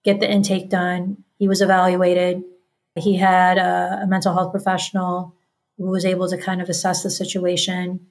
get 0.04 0.20
the 0.20 0.30
intake 0.30 0.70
done. 0.70 1.24
He 1.40 1.48
was 1.48 1.62
evaluated. 1.62 2.44
He 2.96 3.16
had 3.16 3.58
a, 3.58 4.02
a 4.04 4.08
mental 4.08 4.34
health 4.34 4.52
professional 4.52 5.36
who 5.78 5.86
was 5.86 6.04
able 6.04 6.28
to 6.28 6.38
kind 6.38 6.62
of 6.62 6.68
assess 6.68 7.04
the 7.04 7.10
situation. 7.10 8.08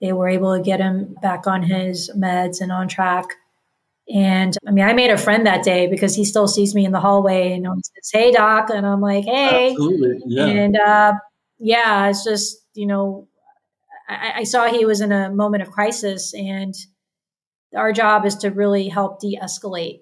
They 0.00 0.12
were 0.12 0.28
able 0.28 0.56
to 0.56 0.62
get 0.62 0.78
him 0.78 1.16
back 1.20 1.46
on 1.46 1.62
his 1.62 2.10
meds 2.16 2.60
and 2.60 2.70
on 2.70 2.86
track. 2.86 3.34
And 4.14 4.56
I 4.66 4.70
mean, 4.70 4.84
I 4.84 4.92
made 4.92 5.10
a 5.10 5.18
friend 5.18 5.46
that 5.46 5.64
day 5.64 5.88
because 5.88 6.14
he 6.14 6.24
still 6.24 6.46
sees 6.46 6.74
me 6.74 6.84
in 6.84 6.92
the 6.92 7.00
hallway 7.00 7.52
and 7.52 7.66
says, 7.66 8.10
Hey, 8.12 8.30
doc. 8.30 8.70
And 8.72 8.86
I'm 8.86 9.00
like, 9.00 9.24
Hey. 9.24 9.70
Absolutely. 9.70 10.22
Yeah. 10.26 10.46
And 10.46 10.76
uh, 10.76 11.12
yeah, 11.58 12.08
it's 12.08 12.24
just, 12.24 12.56
you 12.74 12.86
know, 12.86 13.28
I, 14.08 14.32
I 14.36 14.44
saw 14.44 14.66
he 14.66 14.84
was 14.84 15.00
in 15.00 15.12
a 15.12 15.30
moment 15.30 15.62
of 15.62 15.70
crisis, 15.70 16.32
and 16.34 16.74
our 17.76 17.92
job 17.92 18.24
is 18.24 18.36
to 18.36 18.50
really 18.50 18.88
help 18.88 19.20
de 19.20 19.38
escalate. 19.42 20.00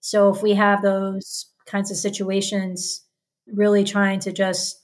So 0.00 0.32
if 0.32 0.42
we 0.42 0.54
have 0.54 0.82
those 0.82 1.50
kinds 1.66 1.90
of 1.90 1.96
situations, 1.96 3.04
really 3.46 3.84
trying 3.84 4.20
to 4.20 4.32
just 4.32 4.76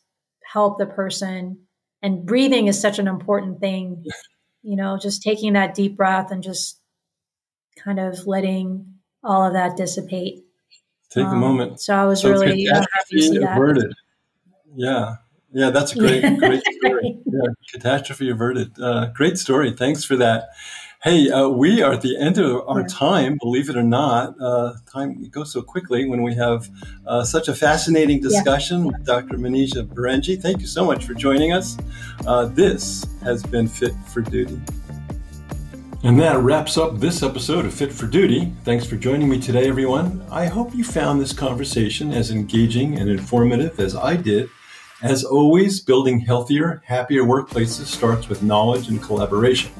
help 0.52 0.78
the 0.78 0.86
person, 0.86 1.66
and 2.02 2.26
breathing 2.26 2.66
is 2.66 2.80
such 2.80 2.98
an 2.98 3.08
important 3.08 3.60
thing, 3.60 4.04
you 4.62 4.76
know, 4.76 4.98
just 5.00 5.22
taking 5.22 5.52
that 5.52 5.74
deep 5.74 5.96
breath 5.96 6.30
and 6.30 6.42
just 6.42 6.80
kind 7.76 7.98
of 7.98 8.26
letting 8.26 8.86
all 9.22 9.44
of 9.44 9.52
that 9.52 9.76
dissipate. 9.76 10.44
Take 11.10 11.26
um, 11.26 11.34
a 11.34 11.36
moment. 11.36 11.80
So 11.80 11.94
I 11.94 12.04
was 12.04 12.22
so 12.22 12.30
really 12.30 12.64
happy 12.64 12.86
to 13.12 13.22
see 13.22 13.38
that. 13.38 13.56
Averted. 13.56 13.92
Yeah, 14.74 15.16
yeah, 15.52 15.70
that's 15.70 15.92
a 15.92 15.98
great, 15.98 16.22
great 16.38 16.62
story. 16.80 17.18
Yeah, 17.26 17.52
catastrophe 17.70 18.30
averted. 18.30 18.78
Uh, 18.80 19.06
great 19.14 19.38
story. 19.38 19.72
Thanks 19.72 20.04
for 20.04 20.16
that. 20.16 20.48
Hey, 21.02 21.30
uh, 21.30 21.48
we 21.48 21.82
are 21.82 21.92
at 21.92 22.00
the 22.02 22.16
end 22.16 22.38
of 22.38 22.62
our 22.68 22.86
time, 22.86 23.36
believe 23.40 23.68
it 23.68 23.76
or 23.76 23.82
not. 23.82 24.36
Uh, 24.40 24.74
time 24.90 25.28
goes 25.30 25.52
so 25.52 25.60
quickly 25.60 26.08
when 26.08 26.22
we 26.22 26.32
have 26.36 26.70
uh, 27.08 27.24
such 27.24 27.48
a 27.48 27.54
fascinating 27.56 28.20
discussion 28.20 28.78
yeah. 28.78 28.86
with 28.86 29.04
Dr. 29.04 29.36
Manisha 29.36 29.84
Berenji. 29.84 30.40
Thank 30.40 30.60
you 30.60 30.68
so 30.68 30.84
much 30.84 31.04
for 31.04 31.14
joining 31.14 31.52
us. 31.52 31.76
Uh, 32.24 32.44
this 32.44 33.04
has 33.24 33.42
been 33.42 33.66
Fit 33.66 33.94
for 34.12 34.20
Duty. 34.20 34.60
And 36.04 36.18
that 36.18 36.40
wraps 36.40 36.76
up 36.76 36.98
this 36.98 37.22
episode 37.22 37.64
of 37.64 37.72
Fit 37.72 37.92
for 37.92 38.08
Duty. 38.08 38.52
Thanks 38.64 38.84
for 38.84 38.96
joining 38.96 39.28
me 39.28 39.38
today, 39.38 39.68
everyone. 39.68 40.26
I 40.32 40.46
hope 40.46 40.74
you 40.74 40.82
found 40.82 41.20
this 41.20 41.32
conversation 41.32 42.10
as 42.10 42.32
engaging 42.32 42.98
and 42.98 43.08
informative 43.08 43.78
as 43.78 43.94
I 43.94 44.16
did. 44.16 44.48
As 45.04 45.22
always, 45.22 45.78
building 45.78 46.18
healthier, 46.18 46.82
happier 46.84 47.22
workplaces 47.22 47.86
starts 47.86 48.28
with 48.28 48.42
knowledge 48.42 48.88
and 48.88 49.00
collaboration. 49.00 49.70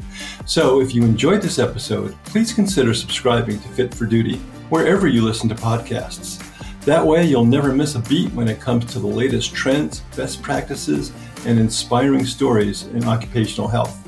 So 0.46 0.80
if 0.80 0.94
you 0.94 1.02
enjoyed 1.02 1.42
this 1.42 1.58
episode, 1.58 2.14
please 2.24 2.52
consider 2.52 2.94
subscribing 2.94 3.58
to 3.58 3.68
Fit 3.70 3.92
for 3.92 4.06
Duty 4.06 4.36
wherever 4.70 5.08
you 5.08 5.22
listen 5.22 5.48
to 5.48 5.56
podcasts. 5.56 6.40
That 6.84 7.04
way, 7.04 7.24
you'll 7.24 7.44
never 7.44 7.72
miss 7.72 7.96
a 7.96 8.00
beat 8.00 8.32
when 8.32 8.46
it 8.46 8.60
comes 8.60 8.84
to 8.92 9.00
the 9.00 9.08
latest 9.08 9.54
trends, 9.54 10.00
best 10.16 10.40
practices, 10.40 11.10
and 11.46 11.58
inspiring 11.58 12.24
stories 12.26 12.84
in 12.86 13.02
occupational 13.04 13.66
health. 13.66 14.01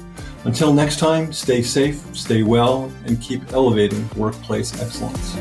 Until 0.44 0.74
next 0.74 0.98
time, 0.98 1.32
stay 1.32 1.62
safe, 1.62 2.04
stay 2.14 2.42
well, 2.42 2.92
and 3.06 3.20
keep 3.20 3.52
elevating 3.52 4.08
workplace 4.14 4.78
excellence. 4.80 5.34